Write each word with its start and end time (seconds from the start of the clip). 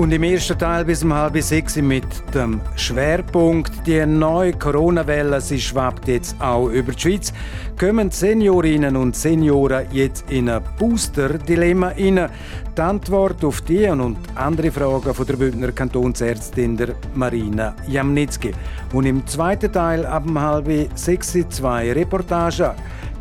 Und 0.00 0.12
im 0.12 0.22
ersten 0.22 0.58
Teil 0.58 0.86
bis 0.86 1.04
um 1.04 1.12
halb 1.12 1.36
sechs 1.42 1.76
mit 1.76 2.06
dem 2.34 2.62
Schwerpunkt 2.74 3.86
die 3.86 4.06
neue 4.06 4.54
Corona-Welle, 4.54 5.42
sie 5.42 5.60
schwappt 5.60 6.08
jetzt 6.08 6.40
auch 6.40 6.68
über 6.68 6.92
die 6.92 7.00
Schweiz, 7.00 7.34
kommen 7.78 8.10
Seniorinnen 8.10 8.96
und 8.96 9.14
Senioren 9.14 9.84
jetzt 9.92 10.24
in 10.30 10.48
ein 10.48 10.62
Booster-Dilemma 10.78 11.88
rein. 11.88 12.30
Die 12.74 12.80
Antwort 12.80 13.44
auf 13.44 13.60
die 13.60 13.88
und 13.88 14.16
andere 14.36 14.70
Fragen 14.70 15.12
von 15.12 15.26
der 15.26 15.36
Bündner 15.36 15.72
Kantonsärztin 15.72 16.78
der 16.78 16.94
Marina 17.14 17.76
Jamnitzki. 17.86 18.52
Und 18.94 19.04
im 19.04 19.26
zweiten 19.26 19.70
Teil 19.70 20.06
ab 20.06 20.24
um 20.26 20.40
halb 20.40 20.66
sechs 20.94 21.36
zwei 21.50 21.92
Reportagen. 21.92 22.70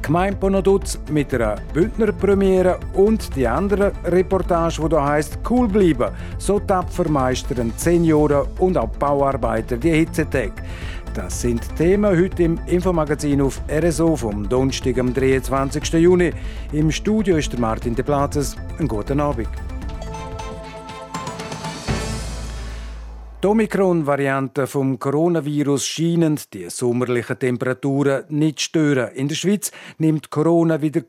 Gemeinponodutz 0.02 1.00
mit 1.12 1.34
einer 1.34 1.56
Bündner 1.74 2.12
Premiere 2.12 2.80
und 2.94 3.36
die 3.36 3.48
andere 3.48 3.92
Reportage, 4.06 4.82
die 4.82 4.90
da 4.90 5.06
heißt 5.06 5.40
Cool 5.50 5.68
bleiben. 5.68 6.14
So 6.38 6.60
tapfer 6.60 7.10
meistern 7.10 7.74
Senioren 7.78 8.48
und 8.60 8.78
auch 8.78 8.90
Bauarbeiter 8.90 9.78
die 9.78 9.92
Hitzetag. 9.92 10.52
Das 11.14 11.42
sind 11.42 11.76
Themen 11.76 12.18
heute 12.18 12.44
im 12.44 12.60
Infomagazin 12.68 13.42
auf 13.42 13.62
RSO 13.70 14.16
vom 14.16 14.48
Donnerstag, 14.48 15.00
am 15.00 15.14
23. 15.14 15.94
Juni. 15.94 16.32
Im 16.72 16.92
Studio 16.92 17.38
ist 17.38 17.52
der 17.52 17.60
Martin 17.60 17.96
De 17.96 18.06
Platzes. 18.06 18.56
Einen 18.78 18.88
guten 18.88 19.20
Abend. 19.20 19.48
Die 23.42 23.48
Omikron-Variante 23.48 24.68
vom 24.68 25.00
Coronavirus 25.00 25.88
scheinen 25.88 26.38
die 26.52 26.70
sommerlichen 26.70 27.40
Temperaturen 27.40 28.26
nicht 28.28 28.60
stören. 28.60 29.14
In 29.14 29.30
der 29.30 29.36
Schweiz 29.36 29.72
nimmt 29.98 30.30
Corona 30.30 30.82
wieder 30.82 31.04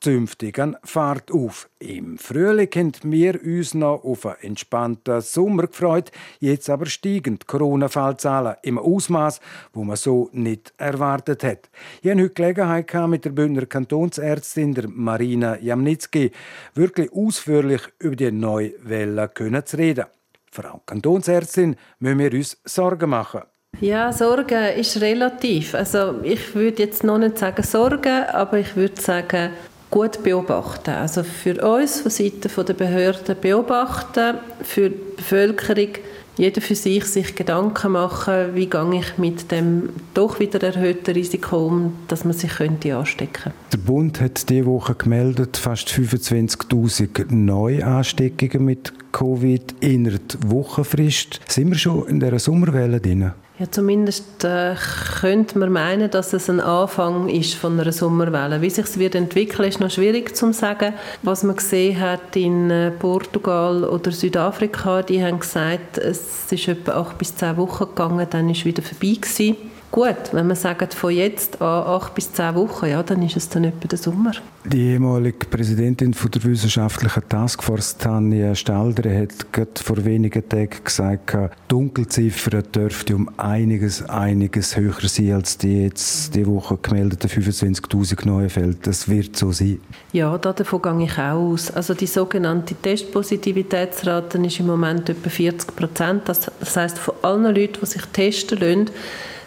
zünftig 0.00 0.58
an 0.58 0.78
Fahrt 0.82 1.30
auf. 1.30 1.68
Im 1.80 2.16
Frühling 2.16 2.70
haben 2.74 2.92
wir 3.12 3.38
uns 3.44 3.74
noch 3.74 4.02
auf 4.02 4.24
einen 4.24 4.36
entspannten 4.40 5.20
Sommer 5.20 5.66
gefreut. 5.66 6.10
Jetzt 6.40 6.70
aber 6.70 6.86
steigen 6.86 7.38
die 7.38 7.46
Corona-Fallzahlen 7.46 8.56
im 8.62 8.78
Ausmaß, 8.78 9.40
wo 9.74 9.84
man 9.84 9.96
so 9.96 10.30
nicht 10.32 10.72
erwartet 10.78 11.44
hat. 11.44 11.68
Ich 12.00 12.10
hatte 12.10 12.22
heute 12.22 12.32
Gelegenheit 12.32 13.08
mit 13.08 13.26
der 13.26 13.30
Bündner 13.30 13.66
Kantonsärztin 13.66 14.72
der 14.72 14.88
Marina 14.88 15.58
Jamnitzki 15.60 16.30
wirklich 16.72 17.12
ausführlich 17.12 17.82
über 17.98 18.16
die 18.16 18.32
neue 18.32 18.72
Welle 18.82 19.30
zu 19.66 19.76
reden. 19.76 20.06
Frau 20.54 20.80
Kantonsärztin, 20.86 21.74
müssen 21.98 22.18
wir 22.20 22.32
uns 22.32 22.56
Sorgen 22.64 23.10
machen? 23.10 23.42
Ja, 23.80 24.12
Sorgen 24.12 24.72
ist 24.76 25.00
relativ. 25.00 25.74
Also 25.74 26.20
ich 26.22 26.54
würde 26.54 26.84
jetzt 26.84 27.02
noch 27.02 27.18
nicht 27.18 27.38
sagen 27.38 27.64
Sorgen, 27.64 28.24
aber 28.32 28.60
ich 28.60 28.76
würde 28.76 29.00
sagen 29.00 29.50
gut 29.94 30.24
beobachten. 30.24 30.90
Also 30.90 31.22
für 31.22 31.64
uns 31.64 32.00
von 32.00 32.10
Seiten 32.10 32.50
der 32.66 32.74
Behörden 32.74 33.36
beobachten, 33.40 34.38
für 34.60 34.90
die 34.90 34.98
Bevölkerung 35.16 35.88
jeder 36.36 36.60
für 36.60 36.74
sich 36.74 37.04
sich 37.04 37.36
Gedanken 37.36 37.92
machen, 37.92 38.54
wie 38.54 38.66
gehe 38.66 38.98
ich 38.98 39.18
mit 39.18 39.52
dem 39.52 39.90
doch 40.14 40.40
wieder 40.40 40.60
erhöhten 40.64 41.12
Risiko 41.12 41.66
um, 41.66 41.92
dass 42.08 42.24
man 42.24 42.32
sich 42.32 42.50
könnte 42.56 42.96
anstecken 42.96 43.52
Der 43.72 43.78
Bund 43.78 44.20
hat 44.20 44.48
diese 44.48 44.66
Woche 44.66 44.96
gemeldet, 44.96 45.56
fast 45.56 45.90
25'000 45.90 47.32
Neuansteckungen 47.32 48.64
mit 48.64 48.92
Covid 49.12 49.76
innerhalb 49.78 50.36
Wochenfrist. 50.44 51.40
Sind 51.46 51.70
wir 51.70 51.78
schon 51.78 52.08
in 52.08 52.18
dieser 52.18 52.40
Sommerwelle 52.40 53.00
drin? 53.00 53.30
Ja, 53.56 53.70
zumindest 53.70 54.42
äh, 54.42 54.74
könnte 55.20 55.60
man 55.60 55.70
meinen, 55.70 56.10
dass 56.10 56.32
es 56.32 56.50
ein 56.50 56.58
Anfang 56.58 57.28
ist 57.28 57.54
von 57.54 57.78
einer 57.78 57.92
Sommerwelle. 57.92 58.60
Wie 58.62 58.70
sich 58.70 58.84
es 58.84 58.98
wird 58.98 59.14
entwickeln, 59.14 59.68
ist 59.68 59.78
noch 59.78 59.92
schwierig 59.92 60.34
zu 60.34 60.52
sagen. 60.52 60.92
Was 61.22 61.44
man 61.44 61.54
gesehen 61.54 62.00
hat 62.00 62.34
in 62.34 62.68
äh, 62.70 62.90
Portugal 62.90 63.84
oder 63.84 64.10
Südafrika, 64.10 65.02
die 65.02 65.22
haben 65.22 65.38
gesagt, 65.38 65.98
es 65.98 66.50
ist 66.50 66.66
etwa 66.66 66.94
acht 66.94 67.16
bis 67.16 67.36
zehn 67.36 67.56
Wochen 67.56 67.84
gegangen, 67.84 68.26
dann 68.28 68.50
ist 68.50 68.64
wieder 68.64 68.82
vorbei 68.82 69.14
gewesen. 69.20 69.56
Gut, 69.94 70.32
wenn 70.32 70.48
man 70.48 70.56
sagt, 70.56 70.92
von 70.92 71.12
jetzt 71.12 71.62
an 71.62 71.86
acht 71.86 72.16
bis 72.16 72.32
zehn 72.32 72.56
Wochen, 72.56 72.86
ja, 72.86 73.00
dann 73.04 73.22
ist 73.22 73.36
es 73.36 73.48
dann 73.48 73.62
etwa 73.62 73.86
der 73.86 73.96
Sommer. 73.96 74.32
Die 74.64 74.88
ehemalige 74.88 75.46
Präsidentin 75.46 76.12
von 76.12 76.32
der 76.32 76.42
wissenschaftlichen 76.42 77.22
Taskforce, 77.28 77.96
Tanja 77.96 78.56
Stalder, 78.56 79.08
hat 79.16 79.52
gerade 79.52 79.70
vor 79.80 80.04
wenigen 80.04 80.48
Tagen 80.48 80.82
gesagt, 80.82 81.34
die 81.34 81.48
Dunkelziffer 81.68 82.62
dürfte 82.62 83.14
um 83.14 83.30
einiges, 83.36 84.02
einiges 84.08 84.76
höher 84.76 84.96
sein 85.02 85.34
als 85.34 85.58
die 85.58 85.84
jetzt 85.84 86.34
die 86.34 86.44
Woche 86.44 86.76
gemeldeten 86.76 87.30
25'000 87.30 88.26
neue 88.26 88.50
Fälle. 88.50 88.74
Das 88.82 89.08
wird 89.08 89.36
so 89.36 89.52
sein. 89.52 89.78
Ja, 90.12 90.36
davon 90.36 90.82
gehe 90.82 91.04
ich 91.04 91.18
auch 91.20 91.52
aus. 91.52 91.70
Also 91.70 91.94
die 91.94 92.08
sogenannte 92.08 92.74
Testpositivitätsrate 92.74 94.38
ist 94.38 94.58
im 94.58 94.66
Moment 94.66 95.08
etwa 95.08 95.30
40 95.30 95.76
Prozent. 95.76 96.22
Das, 96.24 96.50
das 96.58 96.76
heißt, 96.76 96.98
von 96.98 97.14
allen 97.22 97.44
Leuten, 97.54 97.78
die 97.80 97.86
sich 97.86 98.02
testen 98.06 98.58
lassen, 98.58 98.90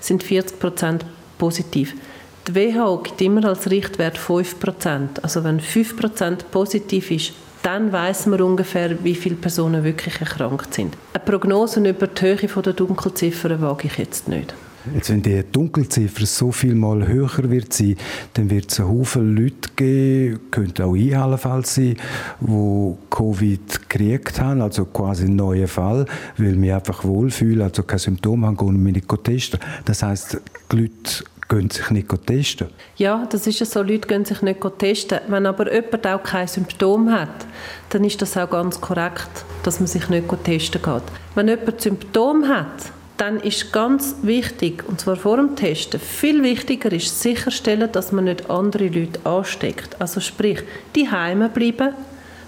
sind 0.08 0.24
40 0.24 0.60
Prozent 0.60 1.06
positiv. 1.38 1.94
Die 2.48 2.56
WHO 2.56 3.00
gibt 3.00 3.22
immer 3.22 3.46
als 3.46 3.70
Richtwert 3.70 4.18
5 4.18 4.60
Prozent. 4.60 5.24
Also 5.24 5.44
wenn 5.44 5.60
5 5.60 5.98
Prozent 5.98 6.52
positiv 6.52 7.12
ist, 7.12 7.34
dann 7.62 7.92
weiß 7.92 8.28
man 8.28 8.42
ungefähr, 8.42 9.04
wie 9.04 9.16
viele 9.16 9.36
Personen 9.36 9.84
wirklich 9.84 10.22
erkrankt 10.22 10.74
sind. 10.74 10.96
Eine 11.14 11.24
Prognose 11.26 11.82
über 11.82 12.08
die 12.08 12.22
Höhe 12.22 12.38
der 12.38 12.74
Dunkelziffern 12.74 13.62
wage 13.62 13.88
ich 13.88 13.98
jetzt 13.98 14.30
nicht. 14.30 14.54
Jetzt, 14.94 15.10
wenn 15.10 15.22
die 15.22 15.44
Dunkelziffer 15.52 16.26
so 16.26 16.52
viel 16.52 16.76
mal 16.76 17.08
höher 17.08 17.50
wird 17.50 17.74
sein, 17.74 17.98
dann 18.34 18.50
wird 18.50 18.72
es 18.72 18.80
einen 18.80 18.90
Haufen 18.90 19.36
Leute 19.36 19.70
geben, 19.76 20.40
könnte 20.52 20.86
auch 20.86 20.96
ich 20.96 21.16
allenfalls 21.16 21.76
sein, 21.76 21.98
die 22.40 22.94
Covid 23.10 23.90
gekriegt 23.90 24.40
haben, 24.40 24.62
also 24.62 24.86
quasi 24.86 25.26
ein 25.26 25.36
neuer 25.36 25.68
Fall, 25.68 26.06
weil 26.38 26.56
mich 26.56 26.74
einfach 26.74 27.04
wohlfühlen, 27.04 27.62
also 27.62 27.84
keine 27.84 28.00
Symptome 28.00 28.48
haben, 28.48 28.58
und 28.58 28.82
mich 28.82 28.96
nicht 28.96 29.24
testen. 29.24 29.60
Das 29.86 30.04
heisst, 30.04 30.40
die 30.72 30.76
Leute 30.76 31.24
gehen 31.50 31.70
sich 31.70 31.90
nicht 31.92 32.10
testen. 32.26 32.68
Ja, 32.98 33.26
das 33.30 33.48
ist 33.48 33.60
ja 33.60 33.66
so, 33.66 33.82
Leute 33.82 34.08
gehen 34.08 34.26
sich 34.26 34.42
nicht 34.42 34.60
testen. 34.78 35.20
Wenn 35.28 35.46
aber 35.46 35.74
jemand 35.74 36.06
auch 36.08 36.24
kein 36.24 36.48
Symptom 36.48 37.12
hat, 37.12 37.46
dann 37.90 38.04
ist 38.04 38.22
das 38.22 38.38
auch 38.38 38.50
ganz 38.50 38.82
korrekt, 38.82 39.46
dass 39.64 39.80
man 39.80 39.88
sich 39.88 40.10
nicht 40.10 40.28
testen 40.44 40.82
geht. 40.82 41.04
Wenn 41.36 41.48
jemand 41.48 41.82
Symptome 41.82 42.48
hat, 42.48 42.92
dann 43.18 43.40
ist 43.40 43.74
ganz 43.74 44.16
wichtig, 44.22 44.84
und 44.88 45.00
zwar 45.00 45.16
vor 45.16 45.38
dem 45.38 45.56
Testen, 45.56 46.00
viel 46.00 46.44
wichtiger 46.44 46.92
ist 46.92 47.22
sicherstellen, 47.22 47.90
dass 47.92 48.12
man 48.12 48.26
nicht 48.26 48.50
andere 48.50 48.88
Leute 48.88 49.20
ansteckt. 49.26 50.00
Also 50.00 50.20
sprich, 50.20 50.64
die 50.96 51.10
Heime 51.10 51.50
bleiben, 51.50 51.94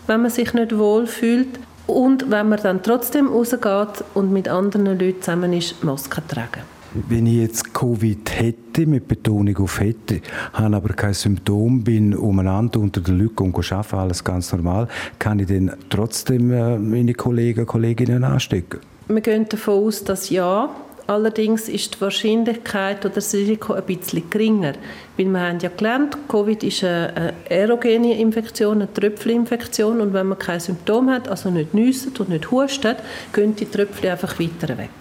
wenn 0.07 0.21
man 0.21 0.31
sich 0.31 0.53
nicht 0.53 0.77
wohl 0.77 1.07
fühlt 1.07 1.59
und 1.87 2.29
wenn 2.29 2.49
man 2.49 2.61
dann 2.61 2.83
trotzdem 2.83 3.27
rausgeht 3.27 4.03
und 4.13 4.31
mit 4.31 4.47
anderen 4.47 4.85
Leuten 4.99 5.21
zusammen 5.21 5.53
ist, 5.53 5.83
Maske 5.83 6.21
tragen. 6.27 6.61
Wenn 7.07 7.27
ich 7.27 7.35
jetzt 7.35 7.71
Covid 7.71 8.31
hätte, 8.31 8.87
mit 8.87 9.07
Betonung 9.07 9.55
auf 9.57 9.79
hätte, 9.79 10.21
habe 10.53 10.75
aber 10.75 10.93
kein 10.93 11.13
Symptom, 11.13 11.83
bin 11.83 12.15
umeinander 12.15 12.79
unter 12.79 12.99
der 13.01 13.13
Lücke 13.13 13.43
und 13.43 13.55
arbeite, 13.71 13.97
alles 13.97 14.23
ganz 14.23 14.51
normal, 14.51 14.87
kann 15.19 15.37
ich 15.37 15.47
dann 15.47 15.71
trotzdem 15.89 16.51
äh, 16.51 16.79
meine 16.79 17.13
Kollegen 17.13 17.61
und 17.61 17.67
Kolleginnen 17.67 18.23
anstecken? 18.23 18.79
Wir 19.11 19.21
gehen 19.21 19.49
davon 19.49 19.85
aus, 19.85 20.03
dass 20.03 20.29
ja. 20.29 20.69
Allerdings 21.07 21.67
ist 21.67 21.95
die 21.95 22.01
Wahrscheinlichkeit 22.01 23.03
oder 23.03 23.15
das 23.15 23.33
Risiko 23.33 23.73
ein 23.73 23.83
bisschen 23.83 24.29
geringer. 24.29 24.73
Weil 25.17 25.25
wir 25.25 25.39
haben 25.39 25.57
ja 25.57 25.69
gelernt, 25.75 26.15
Covid 26.27 26.63
ist 26.63 26.83
eine 26.83 27.33
aerogene 27.49 28.19
Infektion, 28.19 28.83
eine 28.83 28.93
Tröpfelinfektion. 28.93 29.99
Und 29.99 30.13
wenn 30.13 30.27
man 30.27 30.37
kein 30.37 30.59
Symptom 30.59 31.09
hat, 31.09 31.27
also 31.27 31.49
nicht 31.49 31.73
nüsset 31.73 32.19
und 32.19 32.29
nicht 32.29 32.51
hustet, 32.51 32.97
gehen 33.33 33.55
die 33.55 33.65
Tröpfchen 33.65 34.11
einfach 34.11 34.39
weiter 34.39 34.77
weg. 34.77 34.91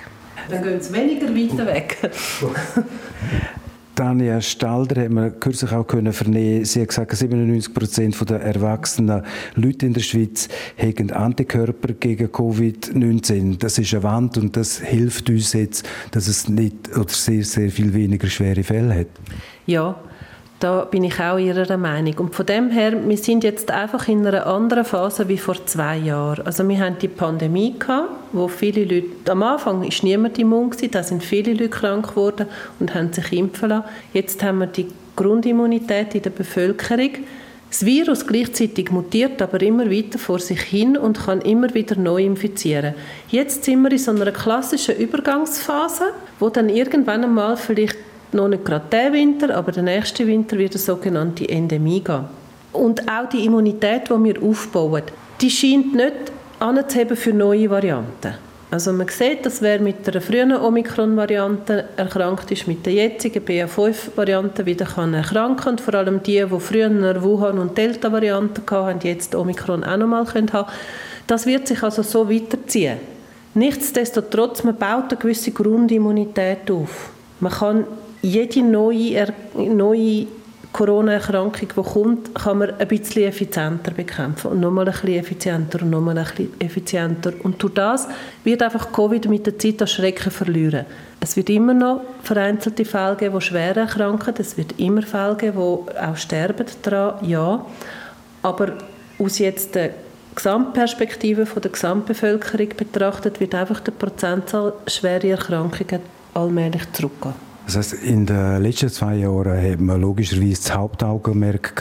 Dann 0.48 0.62
gehen 0.62 0.80
sie 0.80 0.94
weniger 0.94 1.28
weiter 1.28 1.66
weg. 1.66 2.10
Tanja 3.98 4.40
Stalder 4.40 5.02
hat 5.02 5.10
man 5.10 5.40
kürzlich 5.40 5.72
auch 5.72 5.84
können 5.84 6.12
vernehmen. 6.12 6.64
Sie 6.64 6.80
hat 6.80 6.90
gesagt, 6.90 7.16
97 7.16 7.74
Prozent 7.74 8.30
der 8.30 8.40
erwachsenen 8.40 9.24
Leute 9.56 9.86
in 9.86 9.92
der 9.92 10.02
Schweiz 10.02 10.48
haben 10.80 11.10
Antikörper 11.10 11.94
gegen 11.94 12.28
Covid-19. 12.28 13.58
Das 13.58 13.76
ist 13.76 13.92
eine 13.92 14.04
Wand 14.04 14.38
und 14.38 14.56
das 14.56 14.78
hilft 14.78 15.28
uns 15.30 15.52
jetzt, 15.52 15.84
dass 16.12 16.28
es 16.28 16.48
nicht 16.48 16.96
oder 16.96 17.08
sehr, 17.08 17.42
sehr 17.42 17.72
viel 17.72 17.92
weniger 17.92 18.28
schwere 18.28 18.62
Fälle 18.62 19.00
hat. 19.00 19.08
Ja, 19.66 20.00
da 20.60 20.84
bin 20.84 21.04
ich 21.04 21.20
auch 21.20 21.38
Ihrer 21.38 21.76
Meinung. 21.76 22.14
Und 22.18 22.34
von 22.34 22.44
dem 22.44 22.70
her, 22.70 22.92
wir 23.06 23.16
sind 23.16 23.44
jetzt 23.44 23.70
einfach 23.70 24.08
in 24.08 24.26
einer 24.26 24.46
anderen 24.46 24.84
Phase 24.84 25.28
wie 25.28 25.38
vor 25.38 25.64
zwei 25.66 25.96
Jahren. 25.96 26.44
Also 26.46 26.68
wir 26.68 26.80
haben 26.80 26.98
die 26.98 27.08
Pandemie 27.08 27.78
gehabt, 27.78 28.10
wo 28.32 28.48
viele 28.48 28.84
Leute, 28.84 29.30
am 29.30 29.42
Anfang 29.44 29.84
ist 29.84 30.02
niemand 30.02 30.38
immun 30.38 30.70
gewesen, 30.70 30.90
da 30.90 31.02
sind 31.02 31.22
viele 31.22 31.52
Leute 31.52 31.68
krank 31.68 32.08
geworden 32.08 32.46
und 32.80 32.94
haben 32.94 33.12
sich 33.12 33.32
impfen 33.32 33.68
lassen. 33.68 33.88
Jetzt 34.12 34.42
haben 34.42 34.58
wir 34.58 34.66
die 34.66 34.88
Grundimmunität 35.14 36.14
in 36.16 36.22
der 36.22 36.30
Bevölkerung. 36.30 37.10
Das 37.70 37.84
Virus 37.84 38.26
gleichzeitig 38.26 38.90
mutiert 38.90 39.42
aber 39.42 39.60
immer 39.60 39.90
weiter 39.90 40.18
vor 40.18 40.38
sich 40.38 40.60
hin 40.60 40.96
und 40.96 41.18
kann 41.26 41.42
immer 41.42 41.72
wieder 41.74 41.96
neu 41.96 42.24
infizieren. 42.24 42.94
Jetzt 43.28 43.64
sind 43.64 43.82
wir 43.82 43.92
in 43.92 43.98
so 43.98 44.10
einer 44.10 44.32
klassischen 44.32 44.96
Übergangsphase, 44.96 46.14
wo 46.40 46.48
dann 46.48 46.70
irgendwann 46.70 47.24
einmal 47.24 47.56
vielleicht 47.58 48.07
noch 48.34 48.48
nicht 48.48 48.64
gerade 48.64 48.84
der 48.90 49.12
Winter, 49.12 49.54
aber 49.54 49.72
der 49.72 49.82
nächste 49.82 50.26
Winter 50.26 50.58
wird 50.58 50.72
eine 50.72 50.80
sogenannte 50.80 51.48
Endemie 51.48 52.00
gehen. 52.00 52.24
Und 52.72 53.02
auch 53.08 53.28
die 53.28 53.44
Immunität, 53.44 54.08
die 54.08 54.24
wir 54.24 54.42
aufbauen, 54.42 55.02
die 55.40 55.50
scheint 55.50 55.94
nicht 55.94 56.32
anzuheben 56.58 57.16
für 57.16 57.32
neue 57.32 57.70
Varianten. 57.70 58.34
Also 58.70 58.92
man 58.92 59.08
sieht, 59.08 59.46
dass 59.46 59.62
wer 59.62 59.80
mit 59.80 60.06
der 60.06 60.20
frühen 60.20 60.54
Omikron-Variante 60.54 61.86
erkrankt 61.96 62.50
ist, 62.50 62.68
mit 62.68 62.84
der 62.84 62.92
jetzigen 62.92 63.42
BA5-Variante 63.42 64.66
wieder 64.66 64.84
kann 64.84 65.14
erkranken 65.14 65.70
und 65.70 65.80
vor 65.80 65.94
allem 65.94 66.22
die, 66.22 66.44
die 66.44 66.60
früher 66.60 67.22
Wuhan- 67.22 67.58
und 67.58 67.78
Delta-Variante 67.78 68.60
hatten, 68.70 69.06
jetzt 69.06 69.34
Omikron 69.34 69.84
auch 69.84 69.96
noch 69.96 70.06
mal 70.06 70.26
haben. 70.26 70.70
Das 71.26 71.46
wird 71.46 71.66
sich 71.66 71.82
also 71.82 72.02
so 72.02 72.28
weiterziehen. 72.28 72.98
Nichtsdestotrotz, 73.54 74.62
man 74.64 74.76
baut 74.76 75.10
eine 75.10 75.18
gewisse 75.18 75.50
Grundimmunität 75.50 76.70
auf. 76.70 77.10
Man 77.40 77.52
kann 77.52 77.84
jede 78.28 78.62
neue, 78.62 79.32
neue 79.54 80.26
Corona-Erkrankung, 80.72 81.68
die 81.68 81.82
kommt, 81.82 82.34
kann 82.34 82.58
man 82.58 82.70
ein 82.78 82.88
bisschen 82.88 83.24
effizienter 83.24 83.90
bekämpfen 83.90 84.50
und 84.50 84.60
nochmal 84.60 84.86
ein 84.86 84.92
bisschen 84.92 85.18
effizienter 85.18 85.82
und 85.82 85.90
nochmal 85.90 86.18
ein 86.18 86.24
bisschen 86.24 86.60
effizienter. 86.60 87.32
Und 87.42 87.62
durch 87.62 87.74
das 87.74 88.06
wird 88.44 88.62
einfach 88.62 88.92
Covid 88.92 89.28
mit 89.28 89.46
der 89.46 89.58
Zeit 89.58 89.80
das 89.80 89.92
Schrecken 89.92 90.30
verlieren. 90.30 90.84
Es 91.20 91.36
wird 91.36 91.50
immer 91.50 91.74
noch 91.74 92.02
vereinzelte 92.22 92.84
Fälle 92.84 93.16
geben, 93.16 93.38
die 93.38 93.44
schwer 93.46 93.76
erkranken. 93.76 94.34
Es 94.38 94.56
wird 94.56 94.78
immer 94.78 95.02
Fälle 95.02 95.36
geben, 95.36 95.58
die 95.58 95.98
auch 95.98 96.16
sterben 96.16 96.66
daran, 96.82 97.24
ja. 97.26 97.64
Aber 98.42 98.74
aus 99.18 99.38
jetzt 99.38 99.74
der 99.74 99.90
Gesamtperspektive 100.34 101.46
von 101.46 101.62
der 101.62 101.72
Gesamtbevölkerung 101.72 102.68
betrachtet, 102.76 103.40
wird 103.40 103.54
einfach 103.54 103.80
die 103.80 103.90
Prozentzahl 103.90 104.74
schwere 104.86 105.30
Erkrankungen 105.30 106.00
allmählich 106.34 106.92
zurückgehen. 106.92 107.47
Das 107.68 107.76
heißt, 107.76 107.92
in 108.02 108.24
den 108.24 108.62
letzten 108.62 108.88
zwei 108.88 109.16
Jahren 109.16 109.62
hat 109.62 109.78
man 109.78 110.00
logischerweise 110.00 110.62
das 110.62 110.74
Hauptaugenmerk 110.74 111.74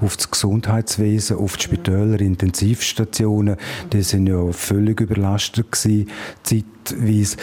auf 0.00 0.16
das 0.16 0.28
Gesundheitswesen, 0.28 1.36
auf 1.36 1.56
die 1.56 1.62
Spitäler, 1.62 2.20
Intensivstationen. 2.20 3.56
Die 3.92 4.02
sind 4.02 4.26
ja 4.26 4.50
völlig 4.50 5.00
überlastet 5.00 5.70
gewesen, 5.70 6.10
zeitweise. 6.42 7.36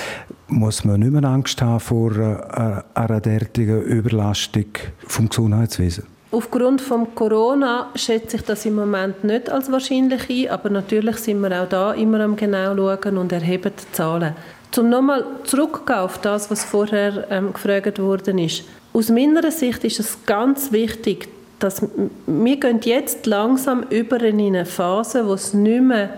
Muss 0.48 0.84
man 0.84 1.00
nicht 1.00 1.14
mehr 1.14 1.24
Angst 1.24 1.62
haben 1.62 1.80
vor 1.80 2.12
einer, 2.12 2.84
einer 2.94 3.22
derartigen 3.22 3.82
Überlastung 3.84 4.66
vom 5.08 5.30
Gesundheitswesen? 5.30 6.04
Aufgrund 6.32 6.82
von 6.82 7.16
Corona 7.16 7.92
schätze 7.96 8.36
ich 8.36 8.44
das 8.44 8.66
im 8.66 8.76
Moment 8.76 9.24
nicht 9.24 9.50
als 9.50 9.72
wahrscheinlich 9.72 10.30
ein, 10.30 10.50
aber 10.52 10.70
natürlich 10.70 11.16
sind 11.16 11.40
wir 11.40 11.64
auch 11.64 11.70
da 11.70 11.94
immer 11.94 12.20
am 12.20 12.36
genau 12.36 12.76
schauen 12.76 13.18
und 13.18 13.32
erheben 13.32 13.72
die 13.72 13.92
Zahlen. 13.94 14.36
Um 14.78 14.90
nochmal 14.90 15.26
zurückzugehen 15.44 16.00
auf 16.00 16.20
das, 16.20 16.52
was 16.52 16.64
vorher 16.64 17.28
ähm, 17.30 17.54
gefragt 17.54 18.00
worden 18.00 18.38
ist. 18.40 18.64
Aus 18.94 19.10
meiner 19.10 19.52
Sicht 19.52 19.84
ist 19.84 20.00
es 20.00 20.18
ganz 20.26 20.72
wichtig, 20.72 21.28
dass 21.60 21.82
wir 22.26 22.60
gehen 22.60 22.80
jetzt 22.84 23.26
langsam 23.26 23.84
über 23.90 24.22
in 24.22 24.40
eine 24.40 24.66
Phase, 24.66 25.28
wo 25.28 25.34
es 25.34 25.54
nicht 25.54 25.82
mehr 25.82 26.10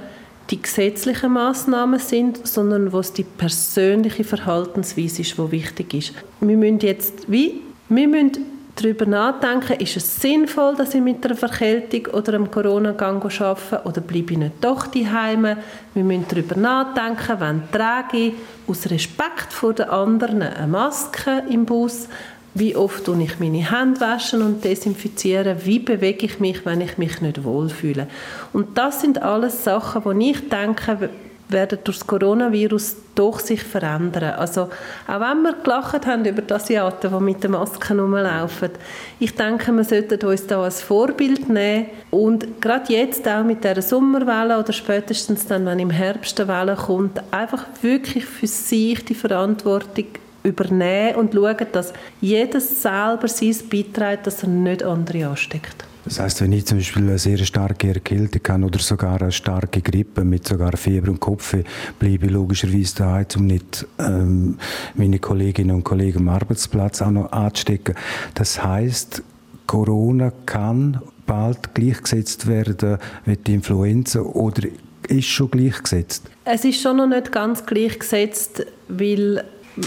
die 0.50 0.62
gesetzlichen 0.62 1.33
Maßnahmen 1.33 2.00
sind, 2.00 2.48
sondern 2.48 2.94
wo 2.94 3.00
es 3.00 3.13
die 3.13 3.24
persönliche 3.24 4.24
Verhaltensweise 4.24 5.21
ist, 5.21 5.38
die 5.38 5.51
wichtig 5.51 5.94
ist. 5.94 6.13
Wir 6.39 6.57
müssen 6.57 6.80
jetzt 6.80 7.31
wie 7.31 7.62
wir 7.89 8.07
müssen 8.07 8.56
darüber 8.81 9.06
nachdenken, 9.06 9.79
ist 9.79 9.97
es 9.97 10.21
sinnvoll, 10.21 10.75
dass 10.75 10.94
ich 10.94 11.01
mit 11.01 11.25
einer 11.25 11.35
Verkältung 11.35 12.13
oder 12.13 12.33
einem 12.33 12.50
Corona-Gang 12.50 13.24
arbeite 13.24 13.81
oder 13.83 14.01
bleibe 14.01 14.33
ich 14.33 14.39
nicht 14.39 14.53
doch 14.62 14.88
daheim? 14.88 15.57
Wir 15.94 16.03
müssen 16.03 16.25
darüber 16.29 16.56
nachdenken, 16.56 17.35
wann 17.39 17.63
trage 17.71 18.18
ich 18.18 18.33
aus 18.68 18.89
Respekt 18.89 19.51
vor 19.51 19.74
den 19.74 19.89
anderen 19.89 20.41
eine 20.41 20.68
Maske 20.68 21.44
im 21.50 21.65
Bus, 21.65 22.07
wie 22.53 22.75
oft 22.75 23.06
tue 23.06 23.21
ich 23.21 23.39
meine 23.39 23.71
Hände 23.71 24.00
waschen 24.00 24.41
und 24.41 24.63
desinfizieren, 24.63 25.57
wie 25.63 25.80
bewege 25.80 26.25
ich 26.25 26.39
mich, 26.39 26.65
wenn 26.65 26.81
ich 26.81 26.97
mich 26.97 27.21
nicht 27.21 27.44
wohlfühle. 27.44 28.07
Und 28.53 28.77
das 28.77 29.01
sind 29.01 29.21
alles 29.21 29.63
Sachen, 29.63 30.06
wo 30.06 30.12
ich 30.12 30.50
denke, 30.50 31.09
werden 31.49 31.79
durch 31.83 31.99
das 31.99 32.07
Coronavirus 32.07 32.95
doch 33.15 33.39
sich 33.39 33.63
verändern. 33.63 34.35
Also 34.38 34.69
auch 35.07 35.19
wenn 35.19 35.44
wir 35.44 35.53
gelacht 35.63 36.05
haben 36.05 36.25
über 36.25 36.41
die 36.41 36.53
Asiaten, 36.53 37.11
die 37.11 37.23
mit 37.23 37.44
den 37.44 37.51
Masken 37.51 37.99
rumlaufen, 37.99 38.71
ich 39.19 39.35
denke, 39.35 39.71
wir 39.71 39.83
sollten 39.83 40.25
uns 40.25 40.47
da 40.47 40.61
als 40.61 40.81
Vorbild 40.81 41.49
nehmen 41.49 41.88
und 42.11 42.61
gerade 42.61 42.94
jetzt 42.94 43.27
auch 43.27 43.44
mit 43.44 43.63
der 43.63 43.81
Sommerwelle 43.81 44.59
oder 44.59 44.73
spätestens 44.73 45.47
dann, 45.47 45.65
wenn 45.65 45.79
im 45.79 45.89
Herbst 45.89 46.39
eine 46.39 46.49
Welle 46.49 46.75
kommt, 46.75 47.21
einfach 47.31 47.65
wirklich 47.81 48.25
für 48.25 48.47
sich 48.47 49.03
die 49.05 49.15
Verantwortung 49.15 50.05
übernehmen 50.44 51.15
und 51.15 51.33
schauen, 51.33 51.67
dass 51.71 51.94
jeder 52.21 52.61
selber 52.61 53.27
sein 53.27 53.55
beiträgt, 53.69 54.27
dass 54.27 54.44
er 54.44 54.49
nicht 54.49 54.83
andere 54.83 55.27
ansteckt. 55.27 55.85
Das 56.07 56.21
heißt, 56.21 56.42
wenn 56.42 56.54
ich 56.54 56.65
zum 56.65 56.77
Beispiel 56.77 57.04
eine 57.04 57.19
sehr 57.19 57.38
starke 57.39 57.89
Erkältung 57.89 58.42
habe 58.48 58.65
oder 58.65 58.80
sogar 58.80 59.21
eine 59.21 59.31
starke 59.31 59.81
Grippe 59.81 60.24
mit 60.24 60.48
sogar 60.48 60.77
Fieber 60.77 61.12
und 61.12 61.19
Kopf, 61.19 61.54
bleibe 62.00 62.27
ich 62.27 62.31
logischerweise 62.31 62.95
daheim, 62.95 63.25
um 63.36 63.48
nicht 63.48 63.86
ähm, 64.00 64.57
meine 64.95 65.19
Kolleginnen 65.19 65.75
und 65.75 65.83
Kollegen 65.83 66.19
am 66.19 66.30
Arbeitsplatz 66.30 67.01
auch 67.01 67.12
noch 67.12 67.31
anzustecken. 67.33 67.95
Das 68.36 68.63
heißt, 68.63 69.21
Corona 69.65 70.31
kann 70.45 71.01
bald 71.25 71.75
gleichgesetzt 71.75 72.48
werden 72.48 73.00
mit 73.25 73.45
der 73.45 73.56
Influenza 73.56 74.21
oder 74.21 74.69
ist 75.09 75.27
schon 75.27 75.51
gleichgesetzt? 75.51 76.24
Es 76.45 76.63
ist 76.63 76.81
schon 76.81 76.98
noch 76.98 77.07
nicht 77.07 77.33
ganz 77.33 77.65
gleichgesetzt, 77.65 78.65
weil 78.88 79.44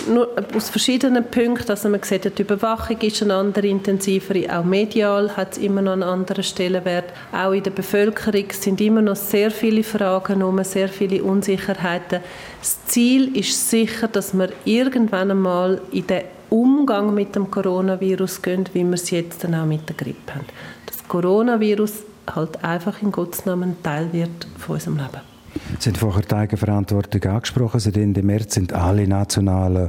nur 0.08 0.28
aus 0.54 0.70
verschiedenen 0.70 1.24
Punkten. 1.24 1.70
Also 1.70 1.88
man 1.88 2.02
sieht, 2.02 2.38
die 2.38 2.42
Überwachung 2.42 2.98
ist 3.00 3.22
eine 3.22 3.34
andere, 3.34 3.66
intensivere. 3.66 4.58
Auch 4.58 4.64
medial 4.64 5.36
hat 5.36 5.52
es 5.52 5.58
immer 5.58 5.82
noch 5.82 5.92
einen 5.92 6.02
anderen 6.02 6.44
Stellenwert. 6.44 7.12
Auch 7.32 7.52
in 7.52 7.62
der 7.62 7.70
Bevölkerung 7.70 8.44
sind 8.50 8.80
immer 8.80 9.02
noch 9.02 9.16
sehr 9.16 9.50
viele 9.50 9.82
Fragen 9.82 10.42
um, 10.42 10.62
sehr 10.64 10.88
viele 10.88 11.22
Unsicherheiten. 11.22 12.20
Das 12.60 12.84
Ziel 12.86 13.36
ist 13.36 13.70
sicher, 13.70 14.08
dass 14.08 14.34
wir 14.34 14.50
irgendwann 14.64 15.30
einmal 15.30 15.80
in 15.92 16.06
den 16.06 16.22
Umgang 16.50 17.14
mit 17.14 17.34
dem 17.36 17.50
Coronavirus 17.50 18.42
gehen, 18.42 18.64
wie 18.72 18.84
wir 18.84 18.94
es 18.94 19.10
jetzt 19.10 19.44
dann 19.44 19.54
auch 19.54 19.66
mit 19.66 19.88
der 19.88 19.96
Grippe 19.96 20.34
haben. 20.34 20.46
Das 20.86 21.06
Coronavirus 21.06 21.92
halt 22.34 22.62
einfach 22.64 23.00
in 23.02 23.12
Gottes 23.12 23.46
Namen 23.46 23.82
Teil 23.82 24.12
wird 24.12 24.46
von 24.58 24.74
unserem 24.74 24.96
Leben. 24.96 25.29
Sie 25.78 25.90
haben 25.90 25.96
vorher 25.96 26.22
die 26.22 26.34
Eigenverantwortung 26.34 27.22
angesprochen. 27.22 27.80
Seit 27.80 27.96
Ende 27.96 28.22
März 28.22 28.54
sind 28.54 28.72
alle 28.72 29.06
nationalen 29.06 29.88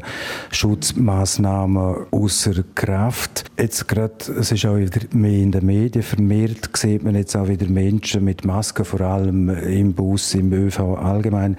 Schutzmaßnahmen 0.52 2.08
außer 2.12 2.64
Kraft. 2.76 3.46
Jetzt 3.58 3.88
gerade, 3.88 4.14
es 4.40 4.52
ist 4.52 4.66
auch 4.66 4.78
wieder 4.78 5.02
mehr 5.14 5.40
in 5.40 5.52
den 5.52 5.66
Medien 5.66 6.04
vermehrt, 6.04 6.70
sieht 6.76 7.04
man 7.04 7.16
jetzt 7.16 7.36
auch 7.36 7.48
wieder 7.48 7.68
Menschen 7.68 8.24
mit 8.24 8.46
Masken, 8.46 8.86
vor 8.86 9.02
allem 9.02 9.50
im 9.50 9.94
Bus, 9.94 10.34
im 10.34 10.54
ÖV 10.54 10.80
allgemein. 10.80 11.58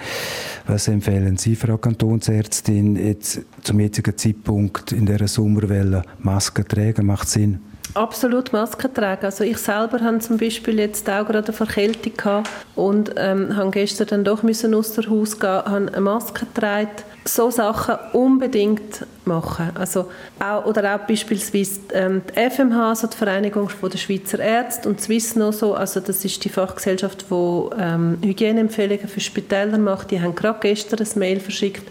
Was 0.66 0.88
empfehlen 0.88 1.37
Sie, 1.37 1.56
Frau 1.56 1.76
Kantonsärztin, 1.76 2.97
jetzt 2.97 3.42
zum 3.62 3.80
jetzigen 3.80 4.16
Zeitpunkt 4.16 4.92
in 4.92 5.06
dieser 5.06 5.28
Sommerwelle 5.28 6.02
Masken 6.21 6.66
tragen? 6.66 7.06
Macht 7.06 7.28
Sinn? 7.28 7.61
Absolut 7.94 8.52
Masken 8.54 8.92
tragen. 8.94 9.26
Also 9.26 9.44
ich 9.44 9.58
selber 9.58 10.00
habe 10.00 10.18
zum 10.20 10.38
Beispiel 10.38 10.78
jetzt 10.78 11.08
auch 11.11 11.26
gerade 11.26 11.49
eine 11.49 11.52
Verkältung 11.52 12.16
gehabt 12.16 12.49
und 12.75 13.12
ähm, 13.16 13.54
habe 13.54 13.70
gestern 13.70 14.06
dann 14.06 14.25
doch 14.25 14.42
müssen 14.42 14.75
aus 14.75 14.94
dem 14.94 15.11
Haus 15.11 15.38
gehen, 15.38 15.50
habe 15.50 15.88
eine 15.88 16.00
Maske 16.00 16.46
getragen. 16.46 16.88
So 17.25 17.50
Sachen 17.50 17.96
unbedingt 18.14 19.06
machen. 19.26 19.70
Also 19.75 20.06
auch, 20.40 20.64
oder 20.64 20.96
auch 20.96 21.06
beispielsweise 21.06 21.80
ähm, 21.92 22.22
die 22.28 22.50
FMH, 22.50 22.88
also 22.88 23.06
die 23.06 23.16
Vereinigung 23.16 23.70
der 23.80 23.99
Schweizer 23.99 24.40
Ärzte 24.40 24.88
und 24.88 25.00
Swissno, 25.00 25.52
so, 25.52 25.75
also 25.75 26.00
das 26.00 26.25
ist 26.25 26.42
die 26.44 26.49
Fachgesellschaft, 26.49 27.26
die 27.30 27.68
ähm, 27.78 28.18
Hygieneempfehlungen 28.25 29.06
für 29.06 29.20
Spitäler 29.20 29.78
macht. 29.78 30.11
Die 30.11 30.20
haben 30.20 30.34
gerade 30.34 30.58
gestern 30.62 30.99
ein 30.99 31.18
Mail 31.18 31.38
verschickt, 31.38 31.87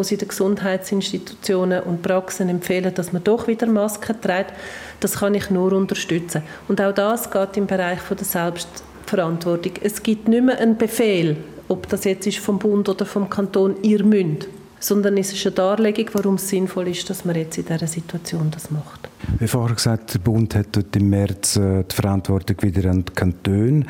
wo 0.00 0.02
sie 0.02 0.16
den 0.16 0.28
Gesundheitsinstitutionen 0.28 1.82
und 1.82 2.00
Praxen 2.00 2.48
empfehlen, 2.48 2.94
dass 2.94 3.12
man 3.12 3.22
doch 3.22 3.48
wieder 3.48 3.66
Masken 3.66 4.18
trägt. 4.18 4.54
Das 4.98 5.18
kann 5.18 5.34
ich 5.34 5.50
nur 5.50 5.74
unterstützen. 5.74 6.40
Und 6.68 6.80
auch 6.80 6.94
das 6.94 7.30
geht 7.30 7.58
im 7.58 7.66
Bereich 7.66 8.00
von 8.00 8.16
der 8.16 8.24
Selbstverantwortung. 8.24 9.72
Es 9.82 10.02
gibt 10.02 10.26
nicht 10.26 10.42
mehr 10.42 10.58
einen 10.58 10.78
Befehl, 10.78 11.36
ob 11.68 11.86
das 11.90 12.04
jetzt 12.04 12.26
ist 12.26 12.38
vom 12.38 12.58
Bund 12.58 12.88
oder 12.88 13.04
vom 13.04 13.28
Kanton, 13.28 13.76
ihr 13.82 14.02
müsst 14.02 14.48
sondern 14.80 15.16
es 15.18 15.32
ist 15.32 15.46
eine 15.46 15.54
Darlegung, 15.54 16.06
warum 16.14 16.34
es 16.34 16.48
sinnvoll 16.48 16.88
ist, 16.88 17.08
dass 17.08 17.24
man 17.24 17.36
jetzt 17.36 17.58
in 17.58 17.66
dieser 17.66 17.86
Situation 17.86 18.50
das 18.50 18.70
macht. 18.70 19.08
Wie 19.38 19.46
vorher 19.46 19.76
gesagt, 19.76 20.14
der 20.14 20.18
Bund 20.18 20.54
hat 20.54 20.68
dort 20.72 20.96
im 20.96 21.10
März 21.10 21.56
äh, 21.56 21.84
die 21.84 21.94
Verantwortung 21.94 22.56
wieder 22.62 22.90
an 22.90 23.04
die 23.04 23.12
Kantone 23.12 23.84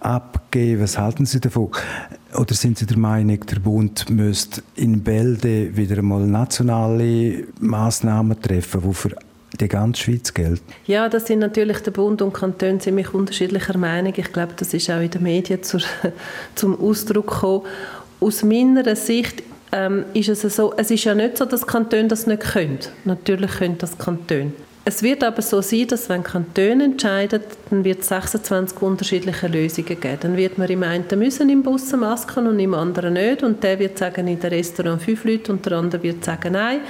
abgegeben. 0.00 0.80
Was 0.80 0.96
halten 0.96 1.26
Sie 1.26 1.40
davon? 1.40 1.70
Oder 2.34 2.54
sind 2.54 2.78
Sie 2.78 2.86
der 2.86 2.98
Meinung, 2.98 3.40
der 3.40 3.58
Bund 3.58 4.08
müsste 4.08 4.62
in 4.76 5.02
Bälde 5.02 5.76
wieder 5.76 5.98
einmal 5.98 6.26
nationale 6.26 7.44
Maßnahmen 7.60 8.40
treffen, 8.40 8.82
die 8.86 8.94
für 8.94 9.16
die 9.60 9.68
ganze 9.68 10.02
Schweiz 10.02 10.32
gilt? 10.32 10.62
Ja, 10.86 11.08
das 11.08 11.26
sind 11.26 11.40
natürlich 11.40 11.78
der 11.78 11.90
Bund 11.90 12.22
und 12.22 12.32
Kanton 12.32 12.78
ziemlich 12.80 13.12
unterschiedlicher 13.12 13.76
Meinung. 13.76 14.12
Ich 14.16 14.32
glaube, 14.32 14.54
das 14.56 14.72
ist 14.74 14.90
auch 14.90 15.00
in 15.00 15.10
den 15.10 15.22
Medien 15.22 15.62
zur, 15.62 15.80
zum 16.54 16.80
Ausdruck 16.80 17.28
gekommen. 17.28 17.62
Aus 18.20 18.42
meiner 18.42 18.96
Sicht 18.96 19.42
ähm, 19.76 20.06
ist 20.14 20.28
es 20.28 20.56
so, 20.56 20.72
es 20.76 20.90
ist 20.90 21.04
ja 21.04 21.14
nicht 21.14 21.36
so, 21.36 21.44
dass 21.44 21.66
Kantone 21.66 22.08
das 22.08 22.26
nicht 22.26 22.42
können. 22.42 22.78
Natürlich 23.04 23.50
können 23.52 23.76
das 23.76 23.98
Kantone. 23.98 24.52
Es 24.88 25.02
wird 25.02 25.24
aber 25.24 25.42
so 25.42 25.60
sein, 25.62 25.88
dass 25.88 26.08
wenn 26.08 26.22
Kantone 26.22 26.84
entscheiden, 26.84 27.40
dann 27.70 27.82
wird 27.82 28.02
es 28.02 28.06
26 28.06 28.80
unterschiedliche 28.82 29.48
Lösungen 29.48 30.00
geben. 30.00 30.18
Dann 30.20 30.36
wird 30.36 30.58
man 30.58 30.68
im 30.68 30.84
einen 30.84 31.06
müssen 31.18 31.50
im 31.50 31.64
Bus 31.64 31.90
Masken 31.90 32.46
und 32.46 32.60
im 32.60 32.72
anderen 32.72 33.14
nicht. 33.14 33.42
Und 33.42 33.64
der 33.64 33.80
wird 33.80 33.98
sagen, 33.98 34.28
in 34.28 34.38
der 34.38 34.52
Restaurant 34.52 35.02
fünf 35.02 35.24
Leute 35.24 35.50
und 35.50 35.66
der 35.66 35.72
andere 35.72 36.00
wird 36.04 36.24
sagen, 36.24 36.52
nein. 36.52 36.82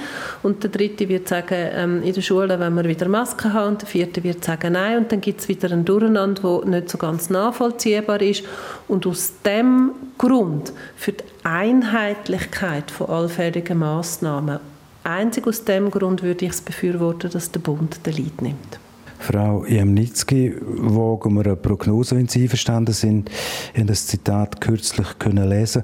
Und 0.43 0.63
der 0.63 0.69
dritte 0.69 1.09
wird 1.09 1.27
sagen, 1.27 1.55
ähm, 1.57 2.03
in 2.03 2.13
der 2.13 2.21
Schule 2.21 2.59
wenn 2.59 2.75
wir 2.75 2.85
wieder 2.85 3.07
Masken 3.07 3.51
haben. 3.51 3.69
Und 3.69 3.81
der 3.81 3.89
vierte 3.89 4.23
wird 4.23 4.45
sagen, 4.45 4.73
nein. 4.73 4.99
Und 4.99 5.11
dann 5.11 5.19
gibt 5.19 5.41
es 5.41 5.47
wieder 5.47 5.71
ein 5.71 5.83
Durcheinander, 5.83 6.43
wo 6.43 6.61
nicht 6.65 6.91
so 6.91 6.99
ganz 6.99 7.31
nachvollziehbar 7.31 8.21
ist. 8.21 8.43
Und 8.87 9.07
aus 9.07 9.33
dem 9.43 9.93
Grund 10.19 10.71
für 10.95 11.13
die 11.13 11.23
Einheitlichkeit 11.43 12.91
von 12.91 13.09
allfälligen 13.09 13.79
Massnahmen 13.79 14.59
Einzig 15.07 15.47
aus 15.47 15.63
dem 15.63 15.89
Grund 15.89 16.21
würde 16.21 16.45
ich 16.45 16.51
es 16.51 16.61
befürworten, 16.61 17.31
dass 17.31 17.49
der 17.51 17.61
Bund 17.61 18.05
den 18.05 18.13
Leid 18.13 18.41
nimmt. 18.41 18.79
Frau 19.19 19.65
Jemnitzki, 19.65 20.53
wagen 20.61 21.35
wir 21.35 21.45
eine 21.45 21.55
Prognose, 21.55 22.17
wenn 22.17 22.27
Sie 22.27 22.43
einverstanden 22.43 22.93
sind. 22.93 23.29
Ich 23.73 23.79
habe 23.79 23.87
das 23.87 24.05
Zitat 24.05 24.59
kürzlich 24.59 25.07
können 25.17 25.49
lesen. 25.49 25.83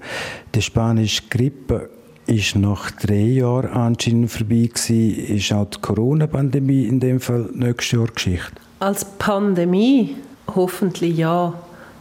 Die 0.54 0.62
spanische 0.62 1.24
Grippe 1.30 1.90
ist 2.28 2.56
nach 2.58 2.92
drei 2.92 3.22
Jahren 3.22 3.72
anscheinend 3.72 4.30
vorbei 4.30 4.70
gewesen. 4.74 5.36
Ist 5.38 5.54
auch 5.54 5.70
die 5.70 5.80
Corona-Pandemie 5.80 6.86
in 6.86 7.00
dem 7.00 7.20
Fall 7.20 7.50
nächstes 7.54 7.92
Jahr 7.92 8.08
Geschichte? 8.08 8.52
Als 8.80 9.06
Pandemie 9.06 10.18
hoffentlich 10.54 11.18
ja. 11.18 11.54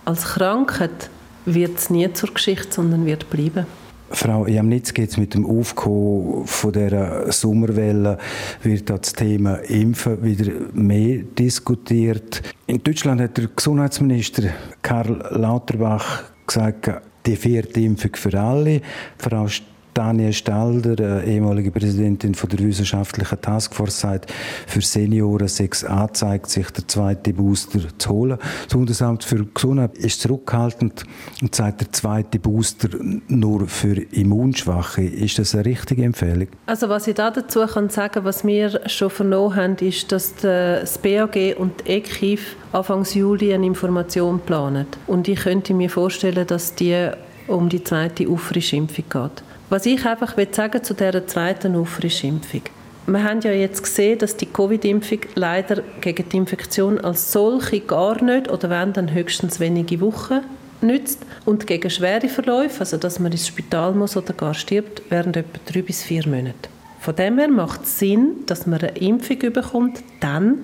Als 0.05 0.25
Krankheit 0.25 1.09
wird 1.45 1.79
es 1.79 1.88
nie 1.88 2.12
zur 2.12 2.35
Geschichte, 2.35 2.73
sondern 2.73 3.07
wird 3.07 3.31
bleiben. 3.31 3.67
Frau 4.12 4.47
Jamnitzki, 4.47 5.02
jetzt 5.02 5.19
mit 5.19 5.35
dem 5.35 5.47
Aufkommen 5.47 6.47
von 6.47 6.73
der 6.73 7.33
Sommerwelle 7.33 8.19
wird 8.62 8.90
das 8.90 9.12
Thema 9.12 9.57
Impfen 9.57 10.23
wieder 10.23 10.52
mehr 10.73 11.23
diskutiert. 11.38 12.42
In 12.66 12.83
Deutschland 12.83 13.21
hat 13.21 13.38
der 13.38 13.49
Gesundheitsminister 13.54 14.50
Karl 14.83 15.25
Lauterbach 15.31 16.25
gesagt, 16.47 16.90
die 17.26 17.37
vierte 17.37 17.81
Impfung 17.81 18.14
für 18.14 18.38
alle. 18.38 18.81
Frau 19.19 19.47
Daniel 19.94 20.32
Stalder, 20.32 21.22
ehemalige 21.25 21.70
Präsidentin 21.70 22.34
von 22.34 22.49
der 22.49 22.61
wissenschaftlichen 22.61 23.40
Taskforce, 23.40 24.00
sagt, 24.00 24.32
für 24.66 24.80
Senioren 24.80 25.49
6a 25.49 26.12
zeigt 26.12 26.49
sich 26.49 26.70
der 26.70 26.88
zweite 26.88 27.32
Booster 27.32 27.80
zu 27.99 28.11
holen. 28.11 28.38
Das 28.64 28.72
Bundesamt 28.72 29.25
für 29.25 29.44
Gesundheit 29.44 29.96
ist 29.99 30.20
zurückhaltend 30.22 31.04
und 31.40 31.54
sagt, 31.54 31.82
der 31.82 31.92
zweite 31.92 32.38
Booster 32.38 32.88
nur 33.28 33.68
für 33.68 34.00
Immunschwache. 34.12 35.02
Ist 35.02 35.38
das 35.38 35.54
eine 35.54 35.66
richtige 35.66 36.04
Empfehlung? 36.04 36.49
Also 36.66 36.88
was 36.88 37.06
ich 37.06 37.14
da 37.14 37.30
dazu 37.30 37.66
kann 37.66 37.90
sagen, 37.90 38.25
was 38.25 38.46
wir 38.46 38.80
schon 38.88 39.11
vernommen 39.11 39.56
haben, 39.56 39.76
ist, 39.76 40.11
dass 40.12 40.34
das 40.37 40.99
BAG 40.99 41.56
und 41.58 41.87
die 41.87 41.92
EKIF 41.92 42.56
Anfang 42.72 43.04
Juli 43.04 43.52
eine 43.52 43.66
Information 43.66 44.40
planen. 44.40 44.87
Und 45.06 45.28
ich 45.28 45.40
könnte 45.40 45.75
mir 45.75 45.90
vorstellen, 45.90 46.46
dass 46.46 46.75
die 46.75 47.11
um 47.49 47.68
die 47.68 47.82
zweite 47.84 48.28
Auffrischimpfung 48.28 49.04
geht. 49.08 49.42
Was 49.73 49.87
ich 49.87 50.05
einfach 50.05 50.35
sagen 50.50 50.85
zu 50.85 50.93
dieser 50.93 51.26
zweiten 51.26 51.76
Auffrischimpfung. 51.76 52.61
Wir 53.07 53.25
haben 53.25 53.41
ja 53.41 53.52
jetzt 53.52 53.83
gesehen, 53.83 54.19
dass 54.19 54.37
die 54.37 54.45
Covid-Impfung 54.45 55.21
leider 55.35 55.83
gegen 56.02 56.29
die 56.29 56.37
Infektion 56.37 57.00
als 57.00 57.33
solche 57.33 57.81
gar 57.81 58.23
nicht 58.23 58.50
oder 58.50 58.69
wenn 58.69 58.93
dann 58.93 59.14
höchstens 59.14 59.61
wenige 59.61 60.02
Wochen 60.02 60.41
nützt. 60.83 61.21
Und 61.47 61.67
gegen 61.67 61.88
schwere 61.88 62.29
Verläufe, 62.29 62.81
also 62.81 62.99
dass 62.99 63.19
man 63.19 63.33
ins 63.33 63.47
Spital 63.47 63.95
muss 63.95 64.14
oder 64.14 64.35
gar 64.35 64.52
stirbt, 64.52 65.05
während 65.09 65.38
etwa 65.38 65.59
drei 65.64 65.81
bis 65.81 66.02
vier 66.02 66.29
Monate. 66.29 66.69
Von 67.00 67.17
dem 67.17 67.38
her 67.38 67.49
macht 67.49 67.85
es 67.85 67.99
Sinn, 67.99 68.45
dass 68.45 68.67
man 68.67 68.79
eine 68.79 68.99
Impfung 68.99 69.38
bekommt, 69.38 70.02
dann, 70.21 70.59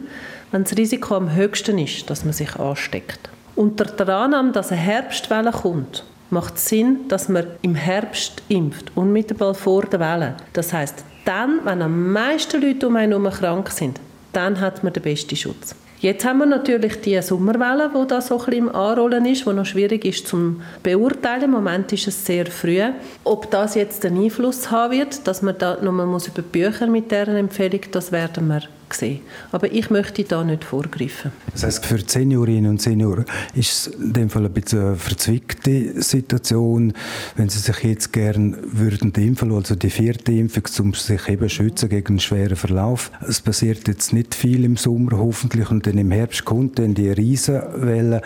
wenn 0.53 0.65
das 0.65 0.77
Risiko 0.77 1.17
am 1.17 1.35
höchsten 1.35 1.79
ist, 1.79 2.11
dass 2.11 2.27
man 2.27 2.35
sich 2.35 2.57
ansteckt. 2.57 3.31
Unter 3.57 3.87
der 3.87 4.15
Annahme, 4.15 4.53
dass 4.53 4.71
eine 4.71 4.83
Herbstwelle 4.83 5.53
kommt 5.53 6.05
macht 6.31 6.57
es 6.57 6.69
Sinn, 6.69 7.09
dass 7.09 7.29
man 7.29 7.47
im 7.63 7.75
Herbst 7.75 8.43
impft, 8.49 8.93
unmittelbar 8.95 9.55
vor 9.55 9.83
der 9.83 10.01
Welle. 10.01 10.37
Das 10.53 10.73
heißt, 10.73 11.05
dann, 11.25 11.61
wenn 11.65 11.83
am 11.83 12.13
meisten 12.13 12.63
Leute 12.63 12.89
um 12.89 12.97
einen 12.97 13.13
herum 13.13 13.31
krank 13.31 13.71
sind, 13.71 14.01
dann 14.33 14.61
hat 14.61 14.85
man 14.85 14.93
den 14.93 15.03
besten 15.03 15.37
Schutz. 15.37 15.75
Jetzt 16.01 16.25
haben 16.25 16.39
wir 16.39 16.47
natürlich 16.47 17.01
die 17.01 17.21
Sommerwelle, 17.21 17.91
die 17.93 18.07
da 18.07 18.21
so 18.21 18.39
ein 18.39 18.45
bisschen 18.45 18.69
im 18.69 18.75
Anrollen 18.75 19.27
ist, 19.27 19.45
die 19.45 19.53
noch 19.53 19.67
schwierig 19.67 20.05
ist 20.05 20.29
zu 20.29 20.57
beurteilen. 20.83 21.45
Im 21.45 21.51
Moment 21.51 21.93
ist 21.93 22.07
es 22.07 22.25
sehr 22.25 22.47
früh. 22.47 22.81
Ob 23.25 23.51
das 23.51 23.75
jetzt 23.75 24.07
einen 24.07 24.23
Einfluss 24.23 24.71
haben 24.71 24.93
wird, 24.93 25.27
dass 25.27 25.43
man 25.43 25.59
da 25.59 25.77
nochmal 25.83 26.07
über 26.07 26.21
die 26.37 26.43
Bücher 26.43 26.87
mit 26.87 27.11
deren 27.11 27.37
Empfehlung, 27.37 27.81
das 27.91 28.13
werden 28.13 28.47
wir 28.47 28.63
sehen. 28.95 29.21
Aber 29.53 29.73
ich 29.73 29.91
möchte 29.91 30.25
da 30.25 30.45
nicht 30.45 30.65
vorgreifen. 30.65 31.33
Das 31.53 31.65
heißt, 31.65 31.87
für 31.87 31.99
die 31.99 32.11
Seniorinnen 32.11 32.71
und 32.71 32.83
Senioren 32.83 33.25
ist 33.55 33.73
es 33.73 33.87
in 33.95 34.13
dem 34.13 34.31
Fall 34.31 34.47
ein 34.47 34.53
bisschen 34.53 34.81
eine 34.81 34.97
verzwickte 34.97 36.03
Situation, 36.03 36.93
wenn 37.37 37.49
sie 37.49 37.59
sich 37.59 37.79
jetzt 37.85 38.13
gerne 38.13 38.57
würden 38.63 39.13
impfen, 39.13 39.53
also 39.53 39.75
die 39.75 39.91
vierte 39.91 40.33
Impfung, 40.33 40.65
um 40.81 40.95
sich 40.95 41.29
eben 41.29 41.49
schützen 41.49 41.89
gegen 41.89 42.09
einen 42.09 42.21
schweren 42.21 42.57
Verlauf. 42.57 43.11
Es 43.27 43.41
passiert 43.41 43.89
jetzt 43.89 44.13
nicht 44.13 44.35
viel 44.35 44.65
im 44.65 44.77
Sommer 44.77 45.19
hoffentlich 45.19 45.71
und 45.71 45.87
dann 45.87 45.99
im 45.99 46.11
Herbst 46.11 46.45
kommt 46.45 46.79
dann 46.79 46.95
die 46.95 47.11
Riesenwelle. 47.11 48.23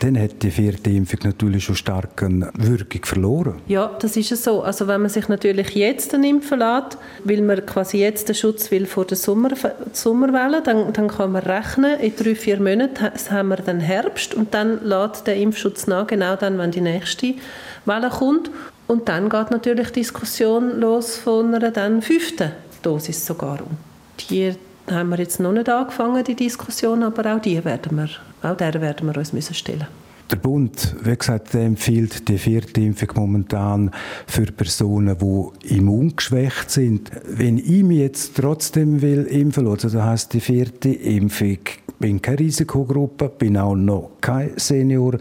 Dann 0.00 0.18
hat 0.18 0.42
die 0.42 0.50
vierte 0.50 0.90
Impfung 0.90 1.20
natürlich 1.24 1.64
schon 1.64 1.76
stark 1.76 2.22
eine 2.22 2.50
Wirkung 2.54 3.04
verloren. 3.04 3.54
Ja, 3.66 3.96
das 4.00 4.16
ist 4.16 4.32
es 4.32 4.44
so. 4.44 4.62
Also 4.62 4.86
wenn 4.86 5.00
man 5.00 5.10
sich 5.10 5.28
natürlich 5.28 5.74
jetzt 5.74 6.12
impfen 6.12 6.58
lässt, 6.58 6.98
weil 7.24 7.42
man 7.42 7.64
quasi 7.66 7.98
jetzt 7.98 8.28
den 8.28 8.34
Schutz 8.34 8.70
will 8.70 8.86
vor 8.86 9.04
der 9.04 9.16
Sommer 9.16 9.50
Sommerwelle, 10.02 10.62
dann, 10.62 10.92
dann 10.92 11.08
kann 11.08 11.32
man 11.32 11.42
rechnen, 11.42 11.98
in 12.00 12.14
drei, 12.16 12.34
vier 12.34 12.60
Monaten 12.60 13.10
haben 13.30 13.48
wir 13.48 13.56
dann 13.56 13.80
Herbst 13.80 14.34
und 14.34 14.54
dann 14.54 14.84
lädt 14.84 15.26
der 15.26 15.36
Impfschutz 15.36 15.86
nach, 15.86 16.06
genau 16.06 16.36
dann, 16.36 16.58
wenn 16.58 16.70
die 16.70 16.80
nächste 16.80 17.34
Welle 17.84 18.10
kommt. 18.10 18.50
Und 18.86 19.08
dann 19.08 19.28
geht 19.28 19.50
natürlich 19.50 19.88
die 19.88 20.00
Diskussion 20.00 20.80
los 20.80 21.16
von 21.16 21.54
einer 21.54 21.70
dann 21.70 22.02
fünften 22.02 22.52
Dosis 22.82 23.24
sogar. 23.24 23.60
die 24.28 24.54
haben 24.90 25.10
wir 25.10 25.18
jetzt 25.18 25.38
noch 25.38 25.52
nicht 25.52 25.68
angefangen, 25.68 26.24
die 26.24 26.34
Diskussion, 26.34 27.02
aber 27.02 27.34
auch 27.36 27.40
die 27.40 27.64
werden 27.64 27.96
wir, 27.96 28.08
auch 28.50 28.56
der 28.56 28.80
werden 28.80 29.06
wir 29.06 29.16
uns 29.16 29.32
müssen 29.32 29.54
stellen 29.54 29.86
der 30.30 30.36
Bund, 30.36 30.96
wie 31.02 31.16
gesagt, 31.16 31.54
empfiehlt 31.54 32.28
die 32.28 32.38
vierte 32.38 32.80
Impfung 32.80 33.08
momentan 33.14 33.90
für 34.26 34.46
Personen, 34.46 35.16
die 35.18 35.74
immungeschwächt 35.74 36.70
sind. 36.70 37.10
Wenn 37.26 37.58
ich 37.58 37.82
mich 37.82 37.98
jetzt 37.98 38.36
trotzdem 38.36 39.02
will 39.02 39.24
impfen 39.24 39.64
will, 39.64 39.72
also 39.72 39.88
das 39.88 40.02
heisst 40.02 40.32
die 40.32 40.40
vierte 40.40 40.90
Impfung, 40.90 41.58
bin 41.98 42.22
keine 42.22 42.40
Risikogruppe, 42.40 43.28
bin 43.28 43.56
auch 43.56 43.74
noch 43.74 44.12
kein 44.20 44.52
Senior, 44.56 45.18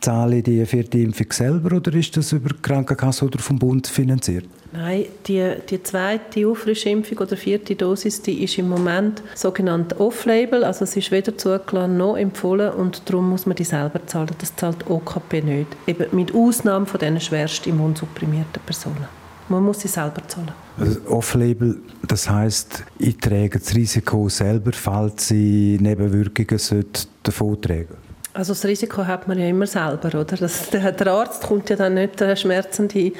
zahle 0.00 0.38
ich 0.38 0.44
die 0.44 0.64
vierte 0.64 0.98
Impfung 0.98 1.30
selber 1.30 1.76
oder 1.76 1.92
ist 1.94 2.16
das 2.16 2.32
über 2.32 2.50
die 2.50 2.62
Krankenkasse 2.62 3.24
oder 3.24 3.38
vom 3.38 3.58
Bund 3.58 3.86
finanziert? 3.86 4.46
Nein, 4.72 5.04
die, 5.26 5.54
die 5.68 5.82
zweite 5.82 6.48
Auffrischimpfung 6.48 7.18
oder 7.18 7.36
vierte 7.36 7.76
Dosis, 7.76 8.22
die 8.22 8.42
ist 8.42 8.56
im 8.56 8.70
Moment 8.70 9.22
sogenannt 9.34 10.00
Off-Label, 10.00 10.64
also 10.64 10.84
es 10.84 10.96
ist 10.96 11.10
weder 11.10 11.36
zugelassen 11.36 11.98
noch 11.98 12.16
empfohlen 12.16 12.72
und 12.72 13.02
darum 13.08 13.28
muss 13.28 13.44
man 13.44 13.54
die 13.54 13.64
selber 13.64 14.06
zahlen. 14.06 14.30
Das 14.38 14.56
zahlt 14.56 14.88
OKP 14.88 15.42
nicht, 15.42 15.68
eben 15.86 16.06
mit 16.16 16.34
Ausnahme 16.34 16.86
von 16.86 16.98
diesen 16.98 17.20
schwerst 17.20 17.66
immunsupprimierten 17.66 18.62
Personen. 18.64 19.08
Man 19.50 19.62
muss 19.62 19.80
sie 19.80 19.88
selber 19.88 20.26
zahlen. 20.26 20.52
Also 20.78 21.00
Off-Label, 21.06 21.78
das 22.08 22.30
heißt, 22.30 22.84
ich 22.98 23.18
trage 23.18 23.58
das 23.58 23.74
Risiko 23.74 24.30
selber, 24.30 24.72
falls 24.72 25.28
sie 25.28 25.76
Nebenwirkungen 25.80 26.86
davon 27.22 27.60
tragen 27.60 27.96
also 28.34 28.52
das 28.52 28.64
Risiko 28.64 29.06
hat 29.06 29.28
man 29.28 29.38
ja 29.38 29.46
immer 29.46 29.66
selber, 29.66 30.08
oder? 30.18 30.36
Das, 30.36 30.70
der, 30.70 31.06
Arzt 31.06 31.42
kommt 31.42 31.68
ja 31.70 31.76
dann 31.76 31.94
nicht 31.94 32.18
der 32.20 32.34
schmerzende 32.36 33.12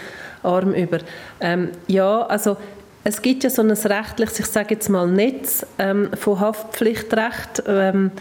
Arm 0.42 0.74
über. 0.74 0.98
Ähm, 1.40 1.70
ja, 1.86 2.22
also 2.22 2.56
es 3.04 3.20
gibt 3.20 3.44
ja 3.44 3.50
so 3.50 3.62
ein 3.62 3.70
rechtliches, 3.70 4.38
ich 4.38 4.46
sage 4.46 4.74
jetzt 4.74 4.88
mal 4.88 5.08
Netz 5.08 5.66
ähm, 5.78 6.10
von 6.14 6.38
Haftpflichtrecht, 6.38 7.64
ähm, 7.66 8.12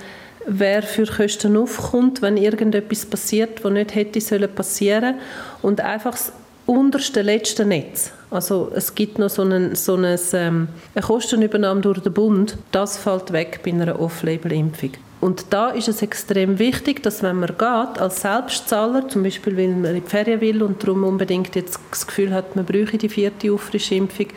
wer 0.47 0.81
für 0.81 1.05
Kosten 1.05 1.55
aufkommt, 1.55 2.21
wenn 2.21 2.37
irgendetwas 2.37 3.05
passiert, 3.05 3.63
was 3.63 3.71
nicht 3.71 3.93
hätte 3.93 4.19
sollen 4.21 4.53
passieren 4.53 5.15
und 5.61 5.81
einfach 5.81 6.11
das 6.11 6.33
unterste 6.65 7.21
letzte 7.21 7.65
Netz. 7.65 8.11
Also 8.31 8.71
es 8.73 8.95
gibt 8.95 9.19
noch 9.19 9.29
so, 9.29 9.43
einen, 9.43 9.75
so 9.75 9.95
einen, 9.95 10.17
ähm, 10.33 10.67
eine 10.95 11.05
Kostenübernahme 11.05 11.81
durch 11.81 11.99
den 11.99 12.13
Bund, 12.13 12.57
das 12.71 12.97
fällt 12.97 13.33
weg 13.33 13.59
bei 13.63 13.71
einer 13.71 13.99
Off-Label-Impfung. 13.99 14.91
Und 15.21 15.45
da 15.51 15.69
ist 15.69 15.87
es 15.87 16.01
extrem 16.01 16.57
wichtig, 16.57 17.03
dass 17.03 17.21
wenn 17.21 17.39
man 17.39 17.49
geht, 17.49 18.01
als 18.01 18.21
Selbstzahler, 18.21 19.07
zum 19.07 19.21
Beispiel 19.21 19.55
weil 19.55 19.69
man 19.69 19.95
in 19.95 20.03
die 20.03 20.09
Ferien 20.09 20.41
will 20.41 20.63
und 20.63 20.81
darum 20.81 21.03
unbedingt 21.03 21.55
jetzt 21.55 21.79
das 21.91 22.07
Gefühl 22.07 22.33
hat, 22.33 22.55
man 22.55 22.65
bräuchte 22.65 22.97
die 22.97 23.09
vierte 23.09 23.53
Auffrischimpfung, 23.53 24.27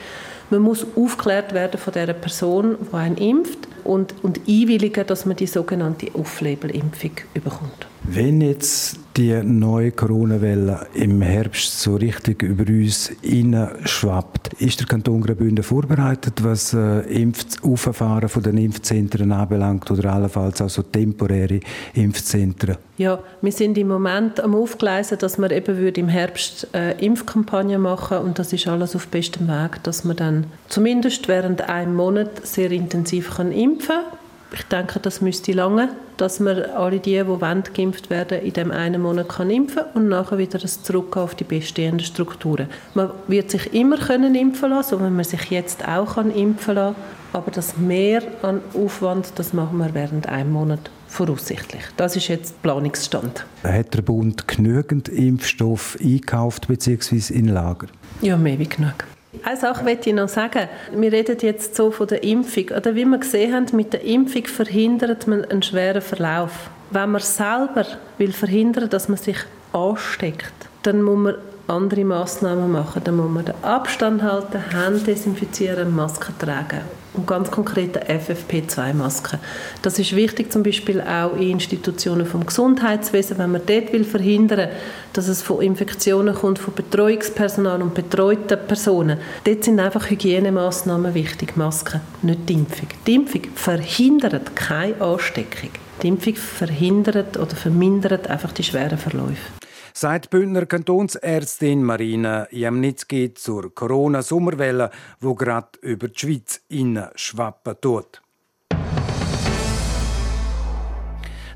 man 0.50 0.60
muss 0.60 0.86
aufgeklärt 0.94 1.54
werden 1.54 1.80
von 1.80 1.94
der 1.94 2.12
Person, 2.12 2.76
die 2.80 2.94
einen 2.94 3.16
impft. 3.16 3.66
und, 3.84 4.14
und 4.22 4.40
einwilligen, 4.48 5.06
dass 5.06 5.26
man 5.26 5.36
die 5.36 5.46
sogenannte 5.46 6.14
Off-Label-Impfung 6.14 7.12
bekommt. 7.32 7.86
Wenn 8.06 8.42
jetzt 8.42 8.98
die 9.16 9.32
neue 9.42 9.90
Corona-Welle 9.90 10.88
im 10.94 11.22
Herbst 11.22 11.80
so 11.80 11.96
richtig 11.96 12.42
über 12.42 12.64
uns 12.70 13.10
schwappt, 13.84 14.52
ist 14.60 14.80
der 14.80 14.86
Kanton 14.86 15.22
Graubünden 15.22 15.64
vorbereitet, 15.64 16.44
was 16.44 16.74
äh, 16.74 17.00
Impfauffahren 17.00 18.28
von 18.28 18.42
den 18.42 18.58
Impfzentren 18.58 19.32
anbelangt 19.32 19.90
oder 19.90 20.12
allenfalls 20.12 20.60
auch 20.60 20.68
so 20.68 20.82
temporäre 20.82 21.60
Impfzentren? 21.94 22.76
Ja, 22.98 23.20
wir 23.40 23.52
sind 23.52 23.78
im 23.78 23.88
Moment 23.88 24.38
am 24.40 24.54
Aufgleisen, 24.54 25.18
dass 25.18 25.38
wir 25.38 25.50
eben 25.50 25.94
im 25.94 26.08
Herbst 26.08 26.68
äh, 26.74 26.92
Impfkampagne 27.04 27.78
machen 27.78 28.18
und 28.18 28.38
das 28.38 28.52
ist 28.52 28.68
alles 28.68 28.94
auf 28.94 29.06
bestem 29.06 29.48
Weg, 29.48 29.82
dass 29.82 30.04
man 30.04 30.16
dann 30.16 30.44
zumindest 30.68 31.26
während 31.28 31.62
einem 31.68 31.94
Monat 31.94 32.46
sehr 32.46 32.70
intensiv 32.70 33.36
kann 33.36 33.50
impfen 33.50 33.96
kann 33.96 34.23
ich 34.54 34.62
denke, 34.64 35.00
das 35.00 35.20
müsste 35.20 35.52
lange, 35.52 35.90
dass 36.16 36.40
man 36.40 36.62
alle 36.62 37.00
die, 37.00 37.12
die 37.18 37.26
wollen, 37.26 37.64
geimpft 37.74 38.08
werden, 38.10 38.40
in 38.40 38.52
dem 38.52 38.70
einen 38.70 39.02
Monat 39.02 39.28
kann 39.28 39.50
impfen 39.50 39.82
und 39.94 40.08
nachher 40.08 40.38
wieder 40.38 40.58
das 40.58 40.82
zurück 40.82 41.16
auf 41.16 41.34
die 41.34 41.44
bestehenden 41.44 42.06
Strukturen. 42.06 42.68
Man 42.94 43.10
wird 43.26 43.50
sich 43.50 43.74
immer 43.74 43.98
können 43.98 44.34
impfen 44.34 44.70
lassen, 44.70 44.98
so 44.98 45.04
wie 45.04 45.10
man 45.10 45.24
sich 45.24 45.50
jetzt 45.50 45.86
auch 45.86 46.14
kann 46.14 46.30
impfen 46.30 46.76
lassen 46.76 46.96
aber 47.34 47.50
das 47.50 47.76
mehr 47.76 48.22
an 48.42 48.60
Aufwand, 48.74 49.32
das 49.34 49.52
machen 49.52 49.78
wir 49.78 49.92
während 49.92 50.28
einem 50.28 50.52
Monat 50.52 50.90
voraussichtlich. 51.08 51.82
Das 51.96 52.16
ist 52.16 52.28
jetzt 52.28 52.62
Planungsstand. 52.62 53.44
Hat 53.64 53.92
der 53.92 54.02
Bund 54.02 54.46
genügend 54.46 55.08
Impfstoff 55.08 55.98
eingekauft 56.00 56.68
bzw. 56.68 57.34
in 57.34 57.48
Lager? 57.48 57.88
Ja, 58.22 58.36
mehr 58.36 58.58
wie 58.58 58.68
genug. 58.68 59.04
Eine 59.42 59.56
Sache 59.56 59.84
möchte 59.84 60.10
ich 60.10 60.16
noch 60.16 60.28
sagen. 60.28 60.68
Wir 60.92 61.12
reden 61.12 61.36
jetzt 61.40 61.74
so 61.74 61.90
von 61.90 62.06
der 62.06 62.22
Impfung. 62.22 62.70
Oder 62.76 62.94
wie 62.94 63.04
wir 63.04 63.18
gesehen 63.18 63.54
haben, 63.54 63.76
mit 63.76 63.92
der 63.92 64.02
Impfung 64.04 64.46
verhindert 64.46 65.26
man 65.26 65.44
einen 65.44 65.62
schweren 65.62 66.02
Verlauf. 66.02 66.70
Wenn 66.90 67.10
man 67.10 67.20
selber 67.20 67.86
will 68.18 68.32
verhindern, 68.32 68.88
dass 68.90 69.08
man 69.08 69.18
sich 69.18 69.38
ansteckt, 69.72 70.52
dann 70.82 71.02
muss 71.02 71.18
man 71.18 71.34
andere 71.66 72.04
Massnahmen 72.04 72.72
machen. 72.72 73.02
Dann 73.04 73.16
muss 73.16 73.30
man 73.30 73.44
den 73.44 73.54
Abstand 73.62 74.22
halten, 74.22 74.62
Hände 74.70 75.00
desinfizieren, 75.00 75.94
Masken 75.94 76.38
tragen. 76.38 76.80
Und 77.14 77.28
ganz 77.28 77.50
konkret 77.50 77.96
eine 77.96 78.20
FFP2-Maske. 78.20 79.38
Das 79.82 80.00
ist 80.00 80.16
wichtig 80.16 80.52
zum 80.52 80.64
Beispiel 80.64 81.00
auch 81.00 81.36
in 81.36 81.50
Institutionen 81.50 82.26
vom 82.26 82.44
Gesundheitswesen, 82.44 83.38
wenn 83.38 83.52
man 83.52 83.62
dort 83.64 83.92
will 83.92 84.04
verhindern, 84.04 84.70
dass 85.12 85.28
es 85.28 85.40
von 85.40 85.62
Infektionen 85.62 86.34
kommt 86.34 86.58
von 86.58 86.74
Betreuungspersonal 86.74 87.82
und 87.82 87.94
betreuten 87.94 88.58
Personen. 88.66 89.18
Dort 89.44 89.62
sind 89.62 89.78
einfach 89.78 90.10
Hygienemaßnahmen 90.10 91.14
wichtig, 91.14 91.56
Masken, 91.56 92.00
nicht 92.22 92.48
die 92.48 92.54
Impfung. 92.54 92.88
Die 93.06 93.14
Impfung 93.14 93.42
verhindert 93.54 94.56
keine 94.56 95.00
Ansteckung. 95.00 95.70
Die 96.02 96.08
Impfung 96.08 96.34
verhindert 96.34 97.36
oder 97.36 97.54
vermindert 97.54 98.28
einfach 98.28 98.50
die 98.50 98.64
schweren 98.64 98.98
Verläufe 98.98 99.63
sagt 99.96 100.28
Bündner 100.30 100.66
Kantonsärztin 100.66 101.84
Marina 101.84 102.48
Jamnitzki 102.50 103.32
zur 103.32 103.72
Corona-Sommerwelle, 103.72 104.90
wo 105.20 105.34
gerade 105.34 105.78
über 105.82 106.08
die 106.08 106.18
Schweiz 106.18 106.60
schwappen 107.14 107.76
tut. 107.80 108.20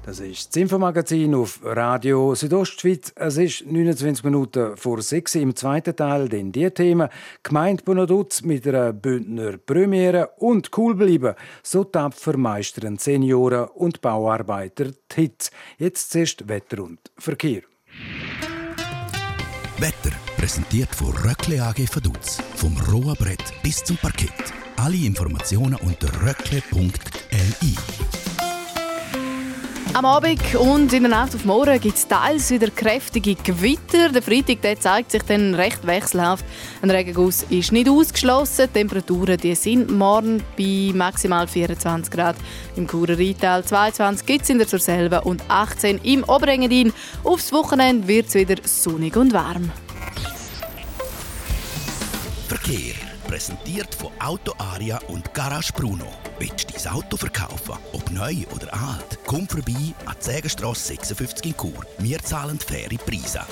Das 0.07 0.21
ist 0.21 0.49
das 0.49 0.57
Infomagazin 0.57 1.35
auf 1.35 1.61
Radio 1.62 2.35
Südostschweiz. 2.35 3.12
Es 3.14 3.37
ist 3.37 3.66
29 3.66 4.25
Minuten 4.25 4.75
vor 4.76 5.02
6 5.02 5.35
im 5.35 5.54
zweiten 5.54 5.95
Teil, 5.95 6.30
denn 6.30 6.50
die 6.50 6.71
Themen 6.71 7.11
Gemeinde 7.42 7.83
Bonaduz 7.83 8.40
mit 8.40 8.66
einer 8.66 8.95
Bündner 8.95 9.59
Premiere 9.59 10.30
und 10.38 10.71
cool 10.78 10.95
bleiben. 10.95 11.35
So 11.62 11.85
tapfer 11.85 12.38
meistern 12.38 12.97
Senioren 12.97 13.68
und 13.75 14.00
Bauarbeiter 14.00 14.87
die 14.87 15.14
Hits. 15.14 15.50
Jetzt 15.76 16.12
zuerst 16.12 16.49
Wetter 16.49 16.85
und 16.85 17.00
Verkehr. 17.18 17.67
Wetter 19.78 20.12
präsentiert 20.36 20.94
von 20.94 21.16
Röckle 21.16 21.62
AG 21.62 21.86
Vaduz. 21.94 22.38
Vom 22.56 22.76
rohen 22.90 23.14
Brett 23.16 23.42
bis 23.62 23.84
zum 23.84 23.96
Parkett. 23.96 24.52
Alle 24.76 24.96
Informationen 24.96 25.76
unter 25.76 26.08
röckle.li. 26.22 27.76
Am 29.94 30.05
Abend 30.05 30.55
und 30.55 30.92
in 30.92 31.03
der 31.03 31.11
Nacht 31.11 31.35
auf 31.35 31.44
morgen 31.44 31.81
gibt 31.81 31.96
es 31.96 32.07
teils 32.07 32.51
wieder 32.51 32.70
kräftige 32.70 33.35
Gewitter. 33.35 34.11
Der 34.11 34.22
Freitag 34.22 34.62
der 34.62 34.79
zeigt 34.79 35.11
sich 35.11 35.22
dann 35.22 35.55
recht 35.55 35.87
wechselhaft. 35.87 36.44
Ein 36.83 36.90
Regenguss 36.90 37.44
ist 37.48 37.72
nicht 37.72 37.88
ausgeschlossen. 37.88 38.68
Die 38.68 38.79
Temperaturen 38.79 39.38
die 39.38 39.55
sind 39.55 39.90
morgen 39.90 40.42
bei 40.57 40.92
maximal 40.94 41.48
24 41.48 42.12
Grad. 42.12 42.37
Im 42.77 42.87
Churer 42.87 43.18
Rheintal 43.18 43.64
22 43.64 44.27
gibt 44.27 44.42
es 44.42 44.51
in 44.51 44.59
der 44.59 44.68
Surselva 44.68 45.18
und 45.18 45.42
18 45.48 46.01
im 46.05 46.22
Oberengadin. 46.24 46.92
Aufs 47.24 47.53
Wochenende 47.53 48.07
wird 48.07 48.29
es 48.29 48.35
wieder 48.35 48.57
sonnig 48.64 49.16
und 49.16 49.33
warm. 49.33 49.70
Verkehr 52.46 53.08
präsentiert 53.28 53.94
von 53.94 54.10
Auto 54.18 54.54
Aria 54.56 54.98
und 55.08 55.32
Garage 55.34 55.70
Bruno. 55.74 56.06
Willst 56.38 56.70
du 56.70 56.82
dein 56.82 56.92
Auto 56.94 57.18
verkaufen? 57.18 57.76
Ob 57.92 58.10
neu 58.10 58.36
oder 58.54 58.72
alt? 58.72 59.18
Komm 59.26 59.46
vorbei 59.46 59.94
an 60.06 60.16
die 60.18 60.24
Sägenstrasse 60.24 60.88
56 60.88 61.44
in 61.44 61.56
Chur. 61.56 61.84
Wir 61.98 62.18
zahlen 62.20 62.58
faire 62.58 62.88
Preise. 63.04 63.42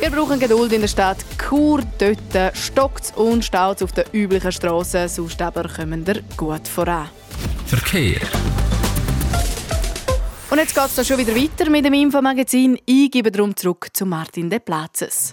Wir 0.00 0.10
brauchen 0.10 0.40
Geduld 0.40 0.72
in 0.72 0.80
der 0.80 0.88
Stadt 0.88 1.18
Chur. 1.38 1.82
Dort 1.98 2.56
stockt 2.56 3.12
und 3.16 3.44
staut 3.44 3.82
auf 3.82 3.92
den 3.92 4.04
üblichen 4.12 4.50
Strassen, 4.50 5.06
sonst 5.06 5.40
aber 5.42 5.68
kommen 5.68 6.06
wir 6.06 6.22
gut 6.38 6.66
voran. 6.66 7.10
Verkehr. 7.66 8.20
Und 10.50 10.58
jetzt 10.58 10.74
geht 10.74 10.90
es 10.96 11.06
schon 11.06 11.18
wieder 11.18 11.36
weiter 11.36 11.68
mit 11.68 11.84
dem 11.84 11.92
Infomagazin. 11.92 12.78
Ich 12.86 13.10
gebe 13.10 13.30
darum 13.30 13.54
zurück 13.54 13.88
zu 13.92 14.06
Martin 14.06 14.48
De 14.48 14.58
Platzes. 14.58 15.32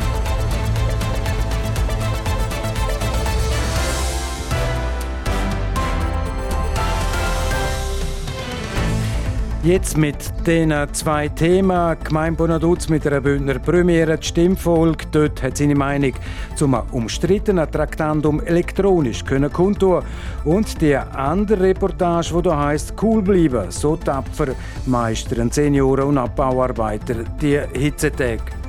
Jetzt 9.63 9.95
mit 9.95 10.15
den 10.47 10.73
zwei 10.91 11.27
Themen. 11.27 11.95
Gemein 12.03 12.35
Bonaduz 12.35 12.89
mit 12.89 13.05
einer 13.05 13.21
Bündner 13.21 13.59
Premiere, 13.59 14.17
die 14.17 14.25
Stimmfolge. 14.25 15.05
Dort 15.11 15.43
hat 15.43 15.55
seine 15.55 15.75
Meinung 15.75 16.13
zum 16.55 16.73
umstrittenen 16.91 17.69
Traktandum 17.69 18.41
elektronisch 18.41 19.23
können 19.23 19.53
kundtun. 19.53 20.01
Und 20.45 20.81
die 20.81 20.95
andere 20.95 21.61
Reportage, 21.61 22.33
die 22.35 22.41
da 22.41 22.65
heisst 22.65 22.95
«Cool 22.99 23.21
bleiben», 23.21 23.69
so 23.69 23.95
tapfer 23.95 24.47
meistern 24.87 25.51
Senioren 25.51 26.07
und 26.07 26.17
Abbauarbeiter 26.17 27.17
die 27.39 27.59
Hitzetage. 27.73 28.60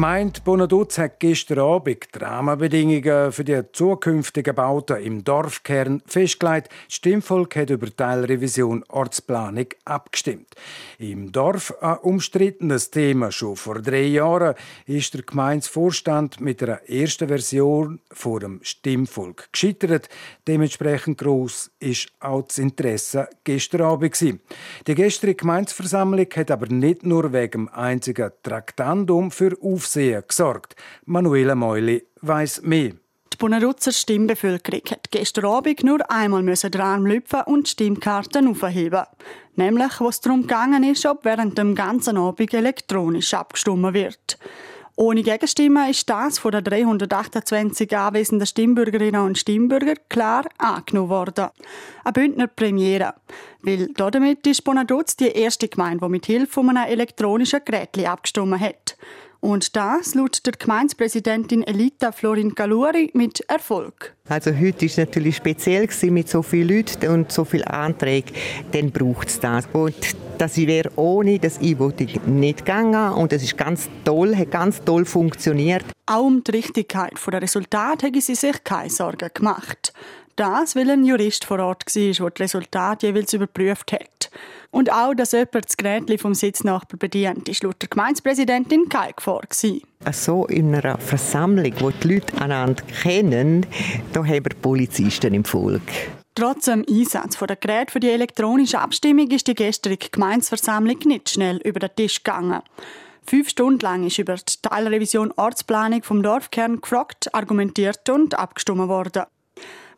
Gemeinde 0.00 0.40
Bonaduz 0.42 0.96
hat 0.96 1.20
gestern 1.20 1.58
Abend 1.58 2.08
die 2.14 2.18
Rahmenbedingungen 2.20 3.32
für 3.32 3.44
die 3.44 3.60
zukünftigen 3.70 4.54
Bauten 4.54 4.96
im 4.96 5.24
Dorfkern 5.24 6.02
festgelegt. 6.06 6.70
Das 6.86 6.94
Stimmvolk 6.94 7.54
hat 7.56 7.68
über 7.68 7.94
Teilrevision 7.94 8.82
Ortsplanung 8.88 9.66
abgestimmt. 9.84 10.54
Im 10.98 11.32
Dorf 11.32 11.74
ein 11.82 11.98
umstrittenes 11.98 12.90
Thema. 12.90 13.30
Schon 13.30 13.56
vor 13.56 13.82
drei 13.82 14.04
Jahren 14.04 14.54
ist 14.86 15.12
der 15.12 15.20
Gemeindevorstand 15.20 16.40
mit 16.40 16.62
der 16.62 16.88
ersten 16.88 17.28
Version 17.28 18.00
vor 18.10 18.40
dem 18.40 18.60
Stimmvolk 18.62 19.52
gescheitert. 19.52 20.08
Dementsprechend 20.48 21.18
groß 21.18 21.72
ist 21.78 22.08
auch 22.20 22.46
das 22.46 22.56
Interesse 22.56 23.28
gestern 23.44 23.82
Abend. 23.82 24.18
Die 24.86 24.94
gestrige 24.94 25.34
Gemeindeversammlung 25.34 26.26
hat 26.34 26.50
aber 26.50 26.68
nicht 26.68 27.04
nur 27.04 27.34
wegen 27.34 27.66
dem 27.66 27.68
einzigen 27.68 28.30
Traktandum 28.42 29.30
für 29.30 29.62
Aufsehen 29.90 30.22
gesorgt. 30.28 30.76
Manuela 31.06 31.56
Meuli 31.56 32.06
weiss 32.20 32.62
mehr. 32.62 32.92
Die 33.32 33.36
Bonarutzer 33.36 33.90
Stimmbevölkerung 33.90 34.82
hat 34.88 35.10
gestern 35.10 35.46
Abend 35.46 35.82
nur 35.82 36.08
einmal 36.08 36.44
den 36.44 36.80
Arm 36.80 37.06
lüpfen 37.06 37.40
und 37.46 37.66
die 37.66 37.70
Stimmkarten 37.72 38.46
aufheben. 38.46 39.02
Nämlich, 39.56 40.00
was 40.00 40.20
darum 40.20 40.42
gegangen 40.42 40.84
ist, 40.84 41.04
ob 41.06 41.24
während 41.24 41.58
dem 41.58 41.74
ganzen 41.74 42.18
Abend 42.18 42.54
elektronisch 42.54 43.34
abgestimmt 43.34 43.92
wird. 43.92 44.38
Ohne 44.94 45.24
Gegenstimmen 45.24 45.90
ist 45.90 46.08
das 46.08 46.38
von 46.38 46.52
den 46.52 46.62
328 46.62 47.96
anwesenden 47.96 48.46
Stimmbürgerinnen 48.46 49.22
und 49.22 49.38
Stimmbürgern 49.38 49.96
klar 50.08 50.44
angenommen 50.58 51.08
worden. 51.08 51.48
Eine 52.04 52.12
Bündner 52.12 52.46
Premiere. 52.46 53.14
Weil 53.62 53.88
damit 53.94 54.46
ist 54.46 54.62
Bonaduz 54.62 55.16
die 55.16 55.32
erste 55.32 55.66
Gemeinde, 55.66 56.04
die 56.04 56.10
mit 56.10 56.26
Hilfe 56.26 56.60
eines 56.60 56.86
elektronischen 56.90 57.60
Gerät 57.64 57.98
abgestimmt 58.06 58.60
hat. 58.60 58.96
Und 59.40 59.74
das 59.74 60.14
laut 60.14 60.44
der 60.44 60.52
Gemeindepräsidentin 60.52 61.62
Elita 61.62 62.12
Florin 62.12 62.54
Galuri 62.54 63.10
mit 63.14 63.40
Erfolg. 63.48 64.14
Also 64.28 64.50
heute 64.54 64.84
ist 64.84 64.92
es 64.92 64.98
natürlich 64.98 65.36
speziell 65.36 65.88
mit 66.02 66.28
so 66.28 66.42
vielen 66.42 66.76
Leuten 66.76 67.08
und 67.08 67.32
so 67.32 67.46
vielen 67.46 67.64
Anträgen. 67.64 68.34
Dann 68.72 68.90
braucht 68.90 69.28
es 69.28 69.40
das. 69.40 69.66
Und 69.72 69.94
das 70.36 70.58
wäre 70.58 70.90
ohne 70.96 71.38
das 71.38 71.58
E-Voting 71.60 72.20
nicht 72.26 72.58
gegangen. 72.58 73.14
Und 73.14 73.32
das 73.32 73.42
ist 73.42 73.56
ganz 73.56 73.88
toll, 74.04 74.36
hat 74.36 74.50
ganz 74.50 74.84
toll 74.84 75.06
funktioniert. 75.06 75.84
Auch 76.04 76.24
um 76.24 76.44
die 76.44 76.50
Richtigkeit 76.50 77.12
der 77.26 77.40
Resultate 77.40 78.06
haben 78.06 78.20
sie 78.20 78.34
sich 78.34 78.62
keine 78.62 78.90
Sorgen 78.90 79.30
gemacht. 79.32 79.94
Das, 80.40 80.74
weil 80.74 80.88
ein 80.88 81.04
Jurist 81.04 81.44
vor 81.44 81.58
Ort 81.58 81.84
war, 81.84 82.12
der 82.12 82.30
die 82.30 82.42
Resultate 82.42 83.08
jeweils 83.08 83.34
überprüft 83.34 83.92
hat. 83.92 84.30
Und 84.70 84.90
auch, 84.90 85.12
dass 85.12 85.32
jemand 85.32 85.66
das 85.66 85.76
Gerät 85.76 86.18
vom 86.18 86.32
Sitznachbar 86.32 86.98
bedient, 86.98 87.46
ist 87.50 87.62
laut 87.62 87.82
der 87.82 87.90
Gemeindepräsidentin 87.90 88.88
kein 88.88 89.12
Gefahr. 89.14 89.42
So 90.12 90.46
in 90.46 90.74
einer 90.74 90.96
Versammlung, 90.96 91.74
wo 91.80 91.90
die 91.90 92.14
Leute 92.14 92.40
einander 92.40 92.82
kennen, 93.02 93.66
da 94.14 94.20
haben 94.20 94.46
wir 94.46 94.56
Polizisten 94.62 95.34
im 95.34 95.44
Volk. 95.44 95.82
Trotz 96.34 96.64
dem 96.64 96.86
Einsatz 96.88 97.36
der 97.36 97.56
Geräte 97.56 97.92
für 97.92 98.00
die 98.00 98.08
elektronische 98.08 98.80
Abstimmung 98.80 99.30
ist 99.30 99.46
die 99.46 99.54
gestrige 99.54 100.08
Gemeinsversammlung 100.08 101.00
nicht 101.04 101.28
schnell 101.28 101.58
über 101.58 101.80
den 101.80 101.94
Tisch 101.94 102.24
gegangen. 102.24 102.62
Fünf 103.26 103.50
Stunden 103.50 103.80
lang 103.80 104.06
ist 104.06 104.18
über 104.18 104.36
die 104.36 104.54
Teilrevision 104.62 105.34
Ortsplanung 105.36 106.02
vom 106.02 106.22
Dorfkern 106.22 106.80
gefragt, 106.80 107.34
argumentiert 107.34 108.08
und 108.08 108.38
abgestimmt 108.38 108.88
worden. 108.88 109.24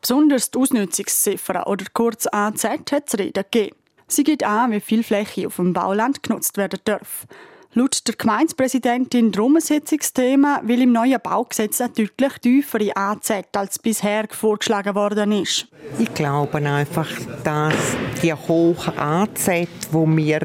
Besonders 0.03 0.51
die 0.51 0.59
Ausnutzungsziffer 0.59 1.67
oder 1.69 1.87
kurz 1.95 2.27
AZ 2.31 2.65
hat 2.65 3.05
es 3.07 3.19
Reden 3.19 3.45
gegeben. 3.51 3.77
Sie 4.09 4.25
gibt 4.25 4.43
an, 4.43 4.73
wie 4.73 4.81
viel 4.81 5.05
Fläche 5.05 5.47
auf 5.47 5.57
dem 5.57 5.73
Bauland 5.73 6.25
genutzt 6.25 6.57
werden 6.57 6.81
darf. 6.85 7.25
Laut 7.75 8.07
der 8.07 8.17
Gemeindepräsidentin 8.17 9.33
drum 9.33 9.57
ein 9.57 9.63
weil 10.65 10.83
im 10.83 10.93
neuen 10.93 11.19
Baugesetz 11.23 11.81
eine 11.81 11.89
deutlich 11.89 12.35
tiefere 12.43 12.95
AZ 12.95 13.33
als 13.53 13.79
bisher 13.79 14.27
vorgeschlagen 14.31 14.95
worden 14.95 15.33
ist. 15.33 15.69
Ich 15.99 16.13
glaube 16.13 16.59
einfach, 16.59 17.09
dass 17.43 17.73
die 18.23 18.35
hohe 18.35 18.77
AZ, 18.99 19.47
die 19.47 19.67
wir 19.91 20.41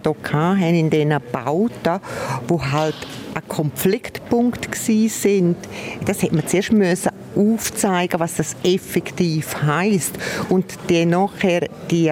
hier 0.56 0.70
in 0.70 0.90
diesen 0.90 1.18
Bauten, 1.34 2.00
wo 2.48 2.64
halt 2.64 2.96
ein 3.34 3.46
Konfliktpunkt 3.50 4.74
sind, 4.74 5.58
das 6.06 6.24
hätte 6.24 6.34
man 6.34 6.48
zuerst 6.48 6.72
müssen 6.72 7.12
aufzeigen, 7.36 8.20
was 8.20 8.36
das 8.36 8.56
effektiv 8.64 9.62
heißt 9.62 10.18
und 10.50 10.66
dann 10.88 11.10
nachher 11.10 11.68
die, 11.92 12.12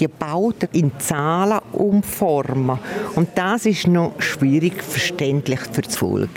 die 0.00 0.08
Bauten 0.08 0.70
in 0.72 0.92
Zahlen 0.98 1.60
umformen. 1.72 2.78
Und 3.14 3.28
das 3.34 3.66
ist 3.66 3.86
noch 3.86 4.14
schwierig 4.20 4.43
verständlich 4.82 5.60
für 5.60 5.82
das 5.82 5.96
Volk. 5.96 6.30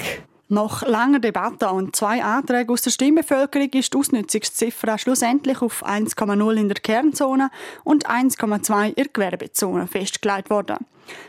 Nach 0.49 0.81
langer 0.87 1.19
Debatte 1.19 1.69
und 1.69 1.95
zwei 1.95 2.23
Anträgen 2.23 2.71
aus 2.71 2.81
der 2.81 2.91
Stimmbevölkerung 2.91 3.69
ist 3.73 3.93
die 3.93 3.97
Ausnutzungsziffer 3.97 4.97
schlussendlich 4.97 5.61
auf 5.61 5.85
1,0 5.85 6.55
in 6.55 6.69
der 6.69 6.79
Kernzone 6.79 7.49
und 7.83 8.09
1,2 8.09 8.87
in 8.87 8.95
der 8.95 9.07
Gewerbezone 9.09 9.87
festgelegt 9.87 10.49
worden. 10.49 10.77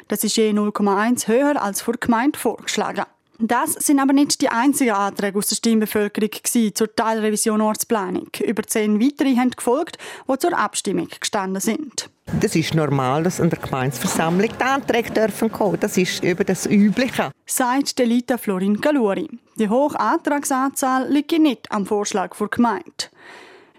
Das 0.07 0.23
ist 0.23 0.37
je 0.37 0.51
0,1 0.51 1.27
höher 1.27 1.61
als 1.61 1.83
vor 1.83 1.95
Gemeinde 1.95 2.39
vorgeschlagen. 2.39 3.05
Das 3.41 3.73
sind 3.73 4.01
aber 4.01 4.13
nicht 4.13 4.41
die 4.41 4.49
einzigen 4.49 4.93
Anträge 4.93 5.39
aus 5.39 5.49
der 5.49 5.57
Stimmbevölkerung 5.57 6.31
zur 6.75 6.95
Teilrevision 6.95 7.61
Ortsplanung. 7.61 8.29
Über 8.45 8.65
zehn 8.65 9.01
weitere 9.01 9.37
haben 9.37 9.51
gefolgt, 9.51 9.99
die 10.29 10.39
zur 10.39 10.59
Abstimmung 10.59 11.09
gestanden 11.21 11.61
sind. 11.61 12.09
Das 12.41 12.55
ist 12.55 12.75
normal, 12.75 13.23
dass 13.23 13.41
in 13.41 13.51
der 13.51 13.59
Gemeinsversammlung 13.59 14.49
die 14.49 14.65
Anträge 14.65 15.11
dürfen 15.11 15.51
kommen. 15.51 15.81
Das 15.81 15.97
ist 15.97 16.23
über 16.23 16.45
das 16.45 16.67
Übliche. 16.67 17.31
Sagt 17.47 17.99
Delita 17.99 18.37
Florin 18.37 18.81
Galuri. 18.81 19.29
Die 19.57 19.69
hohe 19.69 19.99
Antragsanzahl 19.99 21.11
liegt 21.11 21.33
nicht 21.33 21.71
am 21.73 21.87
Vorschlag 21.87 22.37
der 22.37 22.49
Gemeinde. 22.49 23.09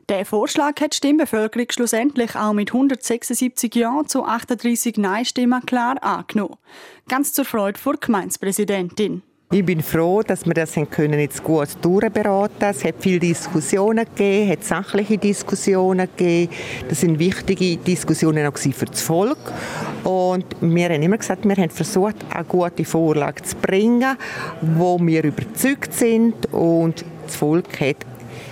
Der 0.10 0.26
Vorschlag 0.26 0.82
hat 0.82 0.94
die 0.94 0.98
Stimmbevölkerung 0.98 1.68
schlussendlich 1.70 2.36
auch 2.36 2.54
mit 2.54 2.74
176 2.74 3.76
Ja 3.76 4.02
zu 4.08 4.26
38 4.26 4.98
Nein-Stimmen 4.98 5.64
klar 5.68 6.04
angenommen. 6.04 6.58
Ganz 7.08 7.34
zur 7.34 7.46
Freude 7.46 7.80
der 7.86 7.94
Gemeindepräsidentin. 7.94 9.22
Ich 9.52 9.66
bin 9.66 9.82
froh, 9.82 10.22
dass 10.22 10.46
wir 10.46 10.54
das 10.54 10.76
können 10.92 11.20
jetzt 11.20 11.44
gut 11.44 11.70
durchberaten 11.82 12.70
Es 12.70 12.86
hat 12.86 12.94
viele 13.00 13.18
Diskussionen 13.18 14.06
gegeben, 14.06 14.52
hat 14.52 14.64
sachliche 14.64 15.18
Diskussionen 15.18 16.08
gegeben. 16.16 16.54
Das 16.88 17.02
sind 17.02 17.18
wichtige 17.18 17.78
Diskussionen 17.78 18.46
auch 18.46 18.56
für 18.56 18.86
das 18.86 19.02
Volk. 19.02 19.40
Und 20.04 20.46
wir 20.62 20.90
haben 20.90 21.02
immer 21.02 21.18
gesagt, 21.18 21.46
wir 21.48 21.56
haben 21.56 21.72
versucht, 21.72 22.18
eine 22.30 22.44
gute 22.44 22.86
Vorlage 22.86 23.42
zu 23.42 23.56
bringen, 23.56 24.16
wo 24.62 25.00
wir 25.00 25.24
überzeugt 25.24 25.94
sind. 25.96 26.46
Und 26.54 27.04
das 27.26 27.36
Volk 27.36 27.80
hat 27.80 28.06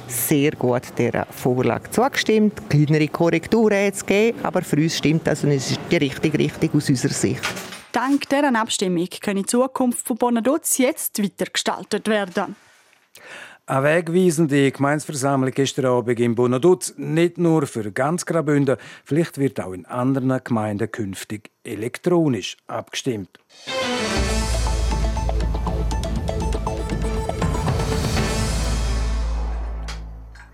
sehr 0.07 0.53
gut 0.53 0.81
der 0.97 1.27
Vorlage 1.29 1.91
zugestimmt. 1.91 2.71
Kleinere 2.71 3.07
Korrekturen 3.07 3.85
hat 3.85 3.93
es 3.93 4.03
gegeben, 4.03 4.39
aber 4.41 4.63
für 4.63 4.77
uns 4.77 4.97
stimmt 4.97 5.27
das 5.27 5.43
und 5.43 5.51
es 5.51 5.69
ist 5.69 5.79
die 5.91 5.97
richtige 5.97 6.39
Richtung 6.39 6.71
aus 6.73 6.89
unserer 6.89 7.13
Sicht. 7.13 7.66
Dank 7.91 8.29
dieser 8.29 8.53
Abstimmung 8.55 9.07
kann 9.21 9.37
die 9.37 9.45
Zukunft 9.45 10.05
von 10.05 10.17
Bonaduz 10.17 10.77
jetzt 10.77 11.21
weitergestaltet 11.21 12.07
werden. 12.07 12.55
Eine 13.65 13.83
wegweisende 13.83 14.71
Gemeinsversammlung 14.71 15.51
gestern 15.51 15.87
Abend 15.87 16.19
in 16.21 16.35
Bonaduz, 16.35 16.93
nicht 16.95 17.37
nur 17.37 17.67
für 17.67 17.91
ganz 17.91 18.25
Graubünden, 18.25 18.77
vielleicht 19.03 19.37
wird 19.39 19.59
auch 19.59 19.73
in 19.73 19.85
anderen 19.85 20.39
Gemeinden 20.41 20.89
künftig 20.89 21.51
elektronisch 21.65 22.55
abgestimmt. 22.67 23.39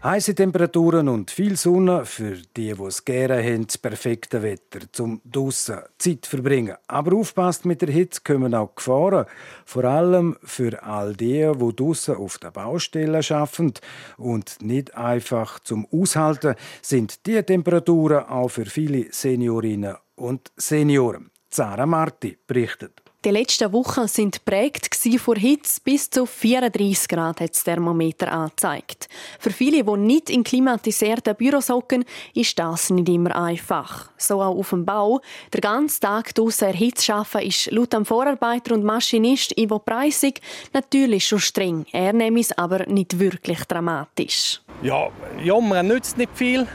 Heiße 0.04 0.36
Temperaturen 0.36 1.08
und 1.08 1.32
viel 1.32 1.56
Sonne 1.56 2.06
für 2.06 2.36
die, 2.58 2.74
die 2.74 2.84
es 2.84 3.06
gerne 3.06 3.42
haben, 3.42 3.68
das 3.68 3.78
perfekte 3.78 4.44
Wetter, 4.44 4.80
zum 4.92 5.22
draussen 5.24 5.80
Zeit 5.98 6.26
verbringen. 6.26 6.76
Aber 6.88 7.16
aufpasst 7.16 7.64
mit 7.64 7.82
der 7.82 7.90
Hitze 7.90 8.20
kommen 8.22 8.54
auch 8.54 8.76
Gefahren, 8.76 9.28
vor 9.64 9.86
allem 9.86 10.36
für 10.44 10.84
all 10.84 11.14
die, 11.14 11.50
die 11.58 11.76
draussen 11.78 12.18
auf 12.18 12.38
der 12.38 12.52
Baustelle 12.52 13.22
arbeiten 13.30 13.76
und 14.18 14.58
nicht 14.62 14.94
einfach 14.94 15.60
zum 15.60 15.88
Aushalten 15.90 16.56
sind 16.82 17.26
die 17.26 17.42
Temperaturen 17.42 18.26
auch 18.26 18.50
für 18.50 18.66
viele 18.66 19.06
Seniorinnen 19.10 19.96
und 20.16 20.52
Senioren. 20.58 21.32
Zara 21.50 21.86
Marti 21.86 22.38
berichtet. 22.46 23.03
Die 23.26 23.32
letzten 23.32 23.72
Wochen 23.72 24.06
sind 24.10 24.44
prägt 24.44 24.94
vor 25.18 25.38
Hitze 25.38 25.80
bis 25.82 26.10
zu 26.10 26.26
34 26.26 27.08
Grad 27.08 27.40
hat 27.40 27.52
das 27.52 27.64
Thermometer 27.64 28.30
angezeigt. 28.30 29.08
Für 29.40 29.52
viele, 29.52 29.82
die 29.82 29.98
nicht 29.98 30.30
in 30.30 30.44
klimatisierten 30.44 31.34
Büros 31.34 31.70
hocken, 31.70 32.04
ist 32.34 32.60
das 32.60 32.90
nicht 32.90 33.08
immer 33.08 33.34
einfach. 33.34 34.10
So 34.18 34.42
auch 34.42 34.58
auf 34.58 34.72
dem 34.72 34.84
Bau. 34.84 35.22
Der 35.54 35.62
ganze 35.62 36.02
Tag 36.02 36.36
draussen 36.36 36.74
Hitze 36.74 37.14
arbeiten 37.14 37.48
ist 37.48 37.72
laut 37.72 37.94
dem 37.94 38.04
Vorarbeiter 38.04 38.74
und 38.74 38.84
Maschinist 38.84 39.58
Ivo 39.58 39.80
Preissig 39.80 40.42
natürlich 40.74 41.26
schon 41.26 41.40
streng. 41.40 41.86
Er 41.94 42.12
nimmt 42.12 42.40
es 42.40 42.58
aber 42.58 42.86
nicht 42.88 43.20
wirklich 43.20 43.64
dramatisch. 43.64 44.60
Ja, 44.82 45.08
jammern 45.42 45.88
nützt 45.88 46.18
nicht 46.18 46.32
viel, 46.36 46.68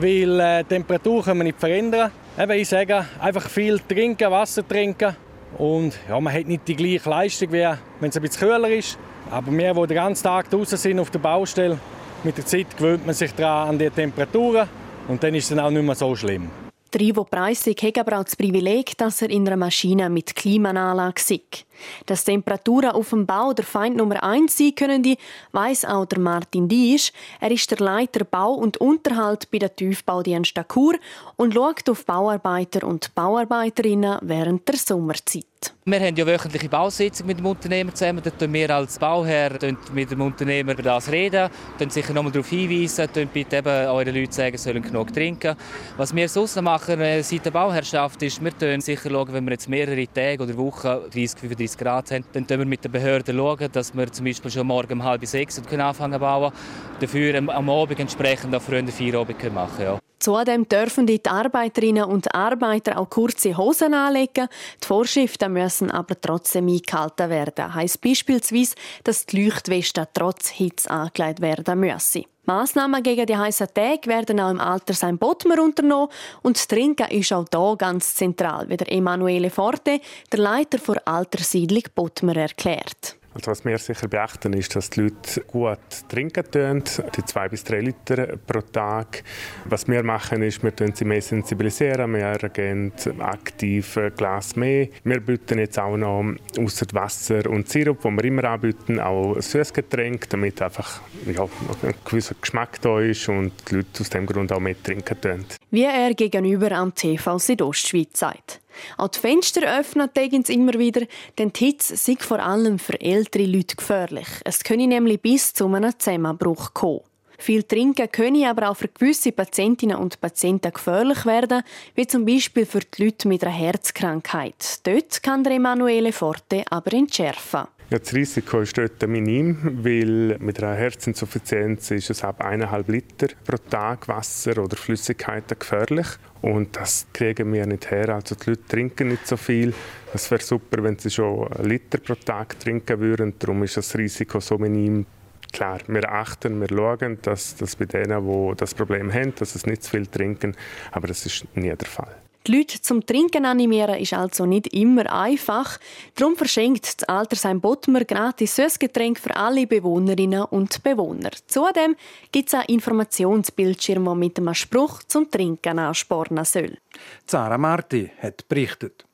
weil 0.00 0.40
äh, 0.40 0.62
die 0.62 0.68
Temperatur 0.70 1.22
können 1.22 1.40
wir 1.40 1.44
nicht 1.44 1.60
verändern. 1.60 2.10
Eben, 2.38 2.52
ich 2.52 2.68
sage, 2.70 3.04
einfach 3.20 3.46
viel 3.46 3.78
trinken, 3.78 4.30
Wasser 4.30 4.66
trinken 4.66 5.14
und 5.58 5.94
ja, 6.08 6.18
man 6.20 6.32
hat 6.32 6.46
nicht 6.46 6.66
die 6.66 6.76
gleiche 6.76 7.08
Leistung, 7.08 7.52
wie 7.52 7.68
wenn 8.00 8.10
es 8.10 8.16
ein 8.16 8.22
bisschen 8.22 8.48
kühler 8.48 8.70
ist. 8.70 8.98
Aber 9.30 9.52
wir, 9.52 9.74
die 9.74 9.86
den 9.86 9.94
ganzen 9.94 10.24
Tag 10.24 10.50
draußen 10.50 10.78
sind 10.78 10.98
auf 10.98 11.10
der 11.10 11.18
Baustelle, 11.18 11.78
mit 12.24 12.36
der 12.36 12.46
Zeit 12.46 12.76
gewöhnt 12.76 13.04
man 13.06 13.14
sich 13.14 13.32
daran 13.34 13.70
an 13.70 13.78
die 13.78 13.90
Temperaturen 13.90 14.68
und 15.08 15.22
dann 15.22 15.34
ist 15.34 15.50
es 15.50 15.58
auch 15.58 15.70
nicht 15.70 15.82
mehr 15.82 15.94
so 15.94 16.14
schlimm. 16.14 16.50
Der 16.92 17.00
Ivo 17.00 17.24
Preissig 17.24 17.82
hat 17.82 17.98
aber 17.98 18.18
auch 18.18 18.24
das 18.24 18.36
Privileg, 18.36 18.96
dass 18.98 19.22
er 19.22 19.30
in 19.30 19.46
einer 19.46 19.56
Maschine 19.56 20.10
mit 20.10 20.36
Klimaanlage 20.36 21.20
sitzt. 21.20 21.64
Dass 22.06 22.24
Temperaturen 22.24 22.90
auf 22.90 23.10
dem 23.10 23.26
Bau 23.26 23.52
der 23.52 23.64
Feind 23.64 23.96
Nummer 23.96 24.22
eins 24.22 24.58
sein 24.58 24.74
können, 24.74 25.16
weiss 25.52 25.84
auch 25.84 26.06
der 26.06 26.18
Martin 26.18 26.68
Diesch. 26.68 27.12
Er 27.40 27.50
ist 27.50 27.70
der 27.70 27.78
Leiter 27.78 28.24
Bau 28.24 28.52
und 28.52 28.76
Unterhalt 28.78 29.50
bei 29.50 29.58
der 29.58 29.74
Tiefbaudienst 29.74 30.54
Chur 30.72 30.94
und 31.36 31.54
schaut 31.54 31.88
auf 31.88 32.04
Bauarbeiter 32.06 32.86
und 32.86 33.14
Bauarbeiterinnen 33.14 34.18
während 34.22 34.66
der 34.68 34.76
Sommerzeit. 34.76 35.46
Wir 35.84 36.00
haben 36.00 36.16
ja 36.16 36.26
wöchentliche 36.26 36.68
Bausitzungen 36.68 37.28
mit 37.28 37.38
dem 37.38 37.46
Unternehmer 37.46 37.94
zusammen. 37.94 38.20
Da 38.22 38.30
tun 38.30 38.52
wir 38.52 38.70
als 38.70 38.98
Bauherr 38.98 39.58
mit 39.92 40.10
dem 40.10 40.20
Unternehmer 40.20 40.72
über 40.72 40.82
das 40.82 41.10
reden, 41.10 41.50
dann 41.78 41.90
sicher 41.90 42.12
nochmal 42.12 42.32
darauf 42.32 42.48
hinweisen, 42.48 43.08
dann 43.12 43.28
bitte 43.28 43.56
eben 43.56 43.68
euren 43.68 44.14
Leuten 44.14 44.32
sagen, 44.32 44.56
sie 44.56 44.64
sollen 44.64 44.82
genug 44.82 45.12
trinken. 45.12 45.56
Was 45.96 46.14
wir 46.14 46.28
sonst 46.28 46.60
machen 46.60 47.00
äh, 47.00 47.22
seit 47.22 47.44
der 47.44 47.50
Bauherrschaft 47.50 48.22
ist, 48.22 48.42
wir 48.42 48.52
schauen 48.58 48.80
sicher 48.80 49.10
schauen, 49.10 49.32
wenn 49.32 49.44
wir 49.44 49.52
jetzt 49.52 49.68
mehrere 49.68 50.06
Tage 50.06 50.42
oder 50.42 50.56
Wochen 50.56 51.10
30, 51.12 51.40
35 51.40 51.71
Grad 51.76 52.10
haben, 52.10 52.24
dann 52.32 52.46
schauen 52.48 52.58
wir 52.60 52.66
mit 52.66 52.84
den 52.84 52.92
Behörden, 52.92 53.36
dass 53.72 53.94
wir 53.94 54.12
zum 54.12 54.24
Beispiel 54.24 54.50
schon 54.50 54.66
morgen 54.66 54.94
um 54.94 55.04
halb 55.04 55.24
sechs 55.26 55.58
anfangen 55.58 56.14
zu 56.14 56.18
bauen. 56.18 56.52
Dafür 57.00 57.36
am 57.36 57.70
Abend 57.70 58.00
entsprechend 58.00 58.54
auch 58.54 58.62
früher 58.62 58.86
vier 58.88 59.18
Abend 59.18 59.54
machen 59.54 59.84
ja. 59.84 59.98
Zudem 60.22 60.68
dürfen 60.68 61.04
die 61.04 61.24
Arbeiterinnen 61.24 62.04
und 62.04 62.32
Arbeiter 62.32 62.96
auch 62.96 63.10
kurze 63.10 63.56
Hosen 63.56 63.92
anlegen. 63.92 64.46
Die 64.80 64.86
Vorschriften 64.86 65.52
müssen 65.52 65.90
aber 65.90 66.20
trotzdem 66.20 66.68
eingehalten 66.68 67.28
werden. 67.28 67.74
Heißt 67.74 68.00
beispielsweise, 68.00 68.76
dass 69.02 69.26
die 69.26 69.44
Leuchtweste 69.44 70.06
trotz 70.14 70.50
Hitze 70.50 70.88
angelegt 70.88 71.40
werden 71.40 71.80
müssen. 71.80 72.24
Massnahmen 72.44 73.04
gegen 73.04 73.24
die 73.26 73.36
heißen 73.36 73.68
Tage 73.72 74.08
werden 74.08 74.40
auch 74.40 74.50
im 74.50 74.60
Altersheim 74.60 75.16
Bottmer 75.16 75.62
unternommen 75.62 76.08
und 76.42 76.56
das 76.56 76.66
Trinken 76.66 77.08
ist 77.10 77.32
auch 77.32 77.46
hier 77.52 77.76
ganz 77.76 78.16
zentral, 78.16 78.68
wie 78.68 78.76
der 78.76 78.90
Emanuele 78.90 79.48
Forte, 79.48 80.00
der 80.32 80.38
Leiter 80.40 80.78
der 80.78 81.06
Alterssiedlung 81.06 81.84
Bottmer, 81.94 82.36
erklärt. 82.36 83.16
Also 83.34 83.50
was 83.50 83.64
wir 83.64 83.78
sicher 83.78 84.08
beachten 84.08 84.52
ist, 84.52 84.76
dass 84.76 84.90
die 84.90 85.02
Leute 85.02 85.40
gut 85.46 85.78
trinken 86.08 86.44
tun, 86.50 86.82
die 87.16 87.24
zwei 87.24 87.48
bis 87.48 87.64
drei 87.64 87.80
Liter 87.80 88.36
pro 88.46 88.60
Tag. 88.60 89.24
Was 89.64 89.88
wir 89.88 90.02
machen 90.02 90.42
ist, 90.42 90.62
wir 90.62 90.72
sie 90.94 91.04
mehr 91.04 91.22
sensibilisieren, 91.22 92.12
wir 92.12 92.36
geben 92.50 92.92
aktiv 93.20 93.96
ein 93.96 94.14
Glas 94.14 94.54
mehr. 94.56 94.88
Wir 95.04 95.20
bieten 95.20 95.58
jetzt 95.58 95.78
auch 95.78 95.96
noch 95.96 96.34
außer 96.58 96.86
Wasser 96.92 97.48
und 97.48 97.68
Sirup, 97.68 98.04
wo 98.04 98.10
wir 98.10 98.24
immer 98.24 98.44
anbieten, 98.44 99.00
auch 99.00 99.40
Süßgetränk, 99.40 100.28
damit 100.28 100.60
einfach 100.60 101.00
ja, 101.26 101.44
ein 101.44 101.94
gewisser 102.04 102.34
Geschmack 102.40 102.80
da 102.82 103.00
ist 103.00 103.28
und 103.28 103.52
die 103.70 103.76
Leute 103.76 104.00
aus 104.00 104.10
dem 104.10 104.26
Grund 104.26 104.52
auch 104.52 104.60
mehr 104.60 104.80
trinken 104.82 105.20
tun. 105.20 105.44
Wie 105.70 105.84
er 105.84 106.12
gegenüber 106.14 106.72
am 106.72 106.94
TV 106.94 107.38
Südostschweiz 107.38 108.18
sagt. 108.18 108.60
Auch 108.96 109.08
die 109.08 109.18
Fenster 109.18 109.78
öffnen 109.78 110.12
tägens 110.12 110.48
immer 110.48 110.74
wieder, 110.74 111.06
denn 111.38 111.52
die 111.52 111.66
Hitze 111.66 111.96
sei 111.96 112.16
vor 112.18 112.40
allem 112.40 112.78
für 112.78 113.00
ältere 113.00 113.44
Leute 113.44 113.76
gefährlich. 113.76 114.28
Es 114.44 114.62
könne 114.64 114.86
nämlich 114.86 115.20
bis 115.20 115.52
zu 115.52 115.66
einem 115.66 115.98
Zusammenbruch 115.98 116.74
kommen. 116.74 117.00
Viel 117.38 117.64
Trinken 117.64 118.10
könne 118.12 118.48
aber 118.48 118.70
auch 118.70 118.76
für 118.76 118.86
gewisse 118.86 119.32
Patientinnen 119.32 119.96
und 119.96 120.20
Patienten 120.20 120.72
gefährlich 120.72 121.26
werden, 121.26 121.64
wie 121.96 122.06
zum 122.06 122.24
Beispiel 122.24 122.64
für 122.64 122.78
die 122.80 123.04
Leute 123.04 123.26
mit 123.26 123.42
einer 123.42 123.52
Herzkrankheit. 123.52 124.86
Dort 124.86 125.20
kann 125.24 125.42
der 125.42 125.54
Emanuele 125.54 126.12
Forte 126.12 126.62
aber 126.70 126.92
entschärfen. 126.92 127.66
Ja, 127.92 127.98
das 127.98 128.14
Risiko 128.14 128.62
ist 128.62 128.78
dort 128.78 129.06
minim, 129.06 129.84
weil 129.84 130.38
mit 130.38 130.62
einer 130.62 130.74
Herzinsuffizienz 130.76 131.90
ist 131.90 132.08
es 132.08 132.24
ab 132.24 132.42
1,5 132.42 132.90
Liter 132.90 133.26
pro 133.44 133.58
Tag 133.68 134.08
Wasser 134.08 134.56
oder 134.56 134.78
Flüssigkeiten 134.78 135.58
gefährlich. 135.58 136.06
Und 136.40 136.74
das 136.74 137.06
kriegen 137.12 137.52
wir 137.52 137.66
nicht 137.66 137.90
her. 137.90 138.08
Also 138.08 138.34
die 138.34 138.48
Leute 138.48 138.66
trinken 138.66 139.08
nicht 139.08 139.26
so 139.26 139.36
viel. 139.36 139.74
Es 140.14 140.30
wäre 140.30 140.40
super, 140.42 140.82
wenn 140.82 140.96
sie 140.98 141.10
schon 141.10 141.52
einen 141.52 141.68
Liter 141.68 141.98
pro 141.98 142.14
Tag 142.14 142.58
trinken 142.58 142.98
würden. 142.98 143.34
Darum 143.38 143.62
ist 143.62 143.76
das 143.76 143.94
Risiko 143.94 144.40
so 144.40 144.56
minim. 144.56 145.04
Klar, 145.52 145.80
wir 145.86 146.10
achten, 146.10 146.62
wir 146.62 146.68
schauen, 146.68 147.18
dass, 147.20 147.56
dass 147.56 147.76
bei 147.76 147.84
denen, 147.84 148.26
die 148.26 148.56
das 148.56 148.72
Problem 148.72 149.12
haben, 149.12 149.34
dass 149.34 149.52
sie 149.52 149.68
nicht 149.68 149.82
zu 149.82 149.90
viel 149.90 150.06
trinken. 150.06 150.56
Aber 150.92 151.08
das 151.08 151.26
ist 151.26 151.44
nie 151.54 151.68
der 151.68 151.88
Fall. 151.88 152.21
Die 152.46 152.56
Leute 152.56 152.80
zum 152.82 153.06
Trinken 153.06 153.44
animieren 153.44 154.00
ist 154.00 154.14
also 154.14 154.46
nicht 154.46 154.68
immer 154.68 155.12
einfach. 155.12 155.78
Darum 156.16 156.36
verschenkt 156.36 157.02
das 157.02 157.08
Altersheim 157.08 157.60
Bottmer 157.60 158.04
gratis 158.04 158.56
Süßgetränk 158.56 159.18
für 159.18 159.36
alle 159.36 159.66
Bewohnerinnen 159.66 160.44
und 160.44 160.82
Bewohner. 160.82 161.30
Zudem 161.46 161.96
gibt 162.32 162.48
es 162.48 162.54
einen 162.54 162.64
Informationsbildschirm, 162.64 164.04
der 164.04 164.14
mit 164.14 164.38
einem 164.38 164.54
Spruch 164.54 165.02
zum 165.04 165.30
Trinken 165.30 165.78
anspornen 165.78 166.44
soll. 166.44 166.78
Zara 167.26 167.58
Marti 167.58 168.10
hat 168.20 168.48
berichtet. 168.48 169.04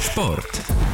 Sport. 0.00 0.85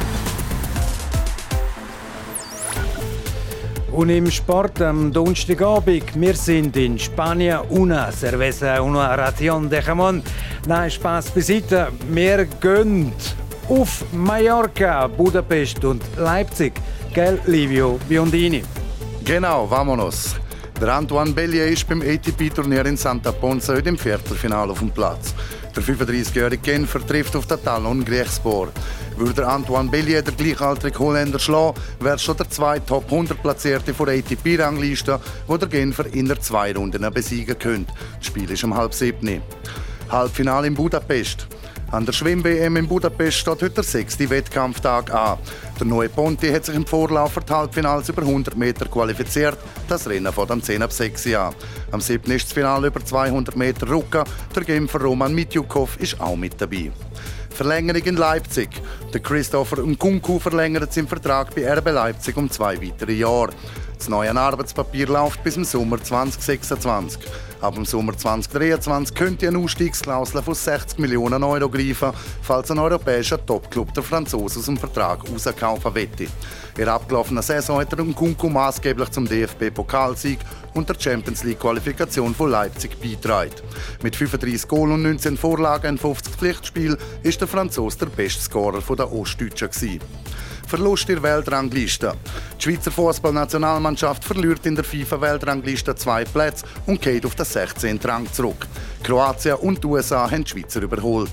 Und 3.93 4.09
im 4.09 4.31
Sport 4.31 4.81
am 4.81 5.13
Donnerstagabend, 5.13 6.19
wir 6.19 6.33
sind 6.33 6.75
in 6.77 6.97
Spanien, 6.97 7.59
una 7.69 8.11
cerveza, 8.11 8.81
una 8.81 9.15
ración 9.15 9.69
de 9.69 9.83
jamón. 9.83 10.23
Nein, 10.65 10.89
Spaß 10.89 11.29
beiseite, 11.29 11.89
wir 12.09 12.45
gehen 12.59 13.13
auf 13.69 14.03
Mallorca, 14.11 15.05
Budapest 15.07 15.85
und 15.85 16.01
Leipzig. 16.17 16.73
Gell, 17.13 17.39
Livio 17.45 17.99
Biondini? 18.09 18.63
Genau, 19.23 19.69
vamonos. 19.69 20.37
Der 20.81 20.95
Antoine 20.95 21.31
Bellier 21.31 21.67
ist 21.67 21.87
beim 21.87 22.01
ATP-Turnier 22.01 22.87
in 22.87 22.97
Santa 22.97 23.31
Ponsa 23.31 23.75
heute 23.75 23.89
im 23.89 23.97
Viertelfinale 23.97 24.71
auf 24.71 24.79
dem 24.79 24.89
Platz. 24.89 25.35
Der 25.75 25.81
35-jährige 25.81 26.59
Genfer 26.59 27.05
trifft 27.05 27.35
auf 27.35 27.47
den 27.47 27.63
Talon 27.63 28.05
Griechspor. 28.05 28.69
Würde 29.17 29.47
Antoine 29.47 29.89
Bellier 29.89 30.21
der 30.21 30.33
gleichaltrige 30.33 30.99
Holländer 30.99 31.39
schlagen, 31.39 31.79
wäre 31.99 32.19
schon 32.19 32.37
der 32.37 32.47
zweite 32.49 32.85
Top 32.85 33.05
100 33.05 33.41
Platzierte 33.41 33.93
von 33.93 34.05
der 34.05 34.19
ATP-Rangliste, 34.19 35.19
wo 35.47 35.57
der 35.57 35.67
Genfer 35.67 36.05
in 36.13 36.27
der 36.27 36.39
zwei 36.39 36.73
Runden 36.75 37.11
besiegen 37.11 37.57
könnte. 37.57 37.91
Das 38.17 38.27
Spiel 38.27 38.51
ist 38.51 38.63
um 38.63 38.75
halb 38.75 38.93
sieben. 38.93 39.41
Halbfinale 40.09 40.67
in 40.67 40.75
Budapest. 40.75 41.47
An 41.93 42.07
der 42.07 42.13
Schwimm-WM 42.13 42.75
in 42.77 42.87
Budapest 42.87 43.37
steht 43.37 43.61
heute 43.61 43.69
der 43.69 43.83
sechste 43.83 44.27
Wettkampftag 44.27 45.13
an. 45.13 45.37
Der 45.79 45.85
neue 45.85 46.09
Ponti 46.09 46.51
hat 46.51 46.65
sich 46.65 46.73
im 46.73 46.87
Vorlauf 46.87 47.33
für 47.33 47.41
die 47.41 47.53
Halbfinals 47.53 48.09
über 48.09 48.23
100 48.23 48.57
Meter 48.57 48.87
qualifiziert. 48.87 49.59
Das 49.87 50.09
Rennen 50.09 50.33
fängt 50.33 50.49
am 50.49 50.63
10 50.63 50.81
ab 50.81 50.91
6 50.91 51.27
an. 51.35 51.53
Am 51.91 52.01
7. 52.01 52.31
ist 52.31 52.45
das 52.45 52.53
Finale 52.53 52.87
über 52.87 53.05
200 53.05 53.55
Meter 53.55 53.87
Rucka. 53.87 54.23
Der 54.55 54.63
Genfer 54.63 55.01
Roman 55.01 55.35
Mitjukov 55.35 55.97
ist 55.99 56.19
auch 56.19 56.35
mit 56.35 56.59
dabei. 56.59 56.91
Verlängerung 57.51 58.01
in 58.01 58.17
Leipzig. 58.17 58.69
Der 59.13 59.21
Christopher 59.21 59.83
Nkunku 59.83 60.39
verlängert 60.39 60.91
seinen 60.91 61.07
Vertrag 61.07 61.53
bei 61.53 61.71
RB 61.71 61.91
Leipzig 61.91 62.35
um 62.37 62.49
zwei 62.49 62.81
weitere 62.81 63.13
Jahre. 63.13 63.51
Das 64.03 64.09
neue 64.09 64.35
Arbeitspapier 64.35 65.07
läuft 65.07 65.41
bis 65.45 65.55
im 65.55 65.63
Sommer 65.63 65.97
2026. 66.03 67.21
Ab 67.61 67.75
dem 67.75 67.85
Sommer 67.85 68.17
2023 68.17 69.15
könnte 69.15 69.47
eine 69.47 69.59
Ausstiegsklausel 69.59 70.43
von 70.43 70.53
60 70.53 70.99
Millionen 70.99 71.41
Euro 71.41 71.69
greifen, 71.69 72.11
falls 72.41 72.69
ein 72.69 72.79
europäischer 72.79 73.45
Topclub 73.45 73.93
der 73.93 74.03
Franzosen 74.03 74.59
aus 74.59 74.65
dem 74.65 74.75
Vertrag 74.75 75.21
rauskaufen 75.31 75.95
wette. 75.95 76.23
In 76.23 76.29
der 76.75 76.89
abgelaufenen 76.89 77.41
Saison 77.41 77.79
hat 77.79 77.93
er 77.93 78.03
Nkunku 78.03 78.49
maßgeblich 78.49 79.09
zum 79.11 79.25
DFB-Pokalsieg 79.25 80.39
und 80.73 80.89
der 80.89 80.99
Champions 80.99 81.45
League-Qualifikation 81.45 82.35
von 82.35 82.51
Leipzig 82.51 82.99
beitragen. 83.01 83.55
Mit 84.01 84.17
35 84.17 84.67
Goal 84.67 84.91
und 84.91 85.03
19 85.03 85.37
Vorlagen 85.37 85.91
in 85.91 85.97
50 85.97 86.35
Pflichtspielen 86.35 86.97
ist 87.21 87.39
der 87.39 87.47
Franzose 87.47 87.99
der 87.99 88.07
beste 88.07 88.41
Scorer 88.41 88.81
der 88.81 89.13
Ostdeutschen. 89.13 90.01
Verlust 90.73 91.07
in 91.07 91.21
der 91.21 91.23
Weltrangliste. 91.23 92.15
Die 92.57 92.63
Schweizer 92.63 92.89
Fußballnationalmannschaft 92.89 94.23
verliert 94.23 94.65
in 94.65 94.73
der 94.73 94.83
FIFA-Weltrangliste 94.83 95.93
zwei 95.93 96.25
Plätze 96.25 96.65
und 96.87 96.99
geht 96.99 97.27
auf 97.27 97.35
den 97.35 97.45
16. 97.45 97.99
Rang 98.03 98.25
zurück. 98.33 98.65
Kroatien 99.03 99.57
und 99.57 99.83
die 99.83 99.85
USA 99.87 100.31
haben 100.31 100.43
die 100.43 100.49
Schweizer 100.49 100.81
überholt. 100.81 101.29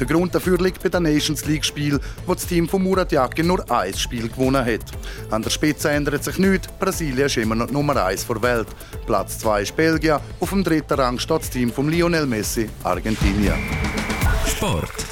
Der 0.00 0.08
Grund 0.08 0.34
dafür 0.34 0.58
liegt 0.58 0.82
bei 0.82 0.88
den 0.88 1.04
Nations 1.04 1.44
League-Spiel, 1.44 2.00
wo 2.26 2.34
das 2.34 2.48
Team 2.48 2.68
von 2.68 2.82
Murat 2.82 3.12
Yakin 3.12 3.46
nur 3.46 3.70
ein 3.70 3.94
Spiel 3.94 4.28
gewonnen 4.28 4.64
hat. 4.64 4.86
An 5.30 5.42
der 5.42 5.50
Spitze 5.50 5.88
ändert 5.90 6.24
sich 6.24 6.38
nichts. 6.38 6.66
Brasilien 6.80 7.26
ist 7.26 7.36
immer 7.36 7.54
noch 7.54 7.70
Nummer 7.70 7.94
1 8.04 8.26
der 8.26 8.42
Welt. 8.42 8.68
Platz 9.06 9.38
2 9.38 9.62
ist 9.62 9.76
Belgien. 9.76 10.18
Auf 10.40 10.50
dem 10.50 10.64
dritten 10.64 10.94
Rang 10.94 11.20
steht 11.20 11.42
das 11.42 11.50
Team 11.50 11.72
von 11.72 11.88
Lionel 11.88 12.26
Messi, 12.26 12.68
Argentinien. 12.82 13.54
Sport. 14.48 15.09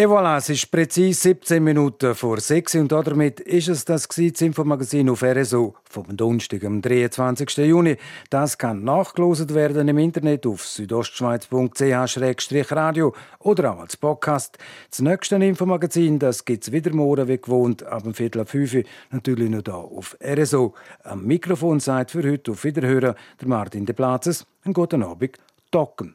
Et 0.00 0.06
voilà, 0.06 0.36
es 0.36 0.48
ist 0.48 0.70
präzise 0.70 1.22
17 1.22 1.60
Minuten 1.60 2.14
vor 2.14 2.38
6 2.38 2.76
und 2.76 2.92
damit 2.92 3.40
ist 3.40 3.66
es 3.66 3.84
das, 3.84 4.06
das 4.06 4.40
Infomagazin 4.40 5.10
auf 5.10 5.24
RSO 5.24 5.74
vom 5.90 6.16
Donnerstag, 6.16 6.62
am 6.62 6.80
23. 6.80 7.66
Juni. 7.66 7.96
Das 8.30 8.56
kann 8.56 8.84
nachgelost 8.84 9.52
werden 9.54 9.88
im 9.88 9.98
Internet 9.98 10.46
auf 10.46 10.64
südostschweiz.ch-radio 10.64 13.12
oder 13.40 13.72
auch 13.72 13.80
als 13.80 13.96
Podcast. 13.96 14.56
Das 14.88 15.00
nächste 15.00 15.34
Infomagazin 15.34 16.20
gibt 16.20 16.62
es 16.62 16.70
wieder 16.70 16.94
morgen 16.94 17.26
wie 17.26 17.38
gewohnt 17.38 17.82
ab 17.82 18.04
dem 18.04 18.14
Viertel 18.14 18.42
ab 18.42 18.50
5 18.50 18.84
natürlich 19.10 19.50
noch 19.50 19.64
hier 19.64 19.74
auf 19.74 20.16
RSO. 20.24 20.74
Am 21.02 21.24
Mikrofon 21.24 21.80
seid 21.80 22.12
für 22.12 22.22
heute 22.22 22.52
auf 22.52 22.62
Wiederhören 22.62 23.16
der 23.40 23.48
Martin 23.48 23.84
de 23.84 23.96
Platzes. 23.96 24.46
Einen 24.62 24.74
guten 24.74 25.02
Abend, 25.02 25.36
Docken. 25.72 26.14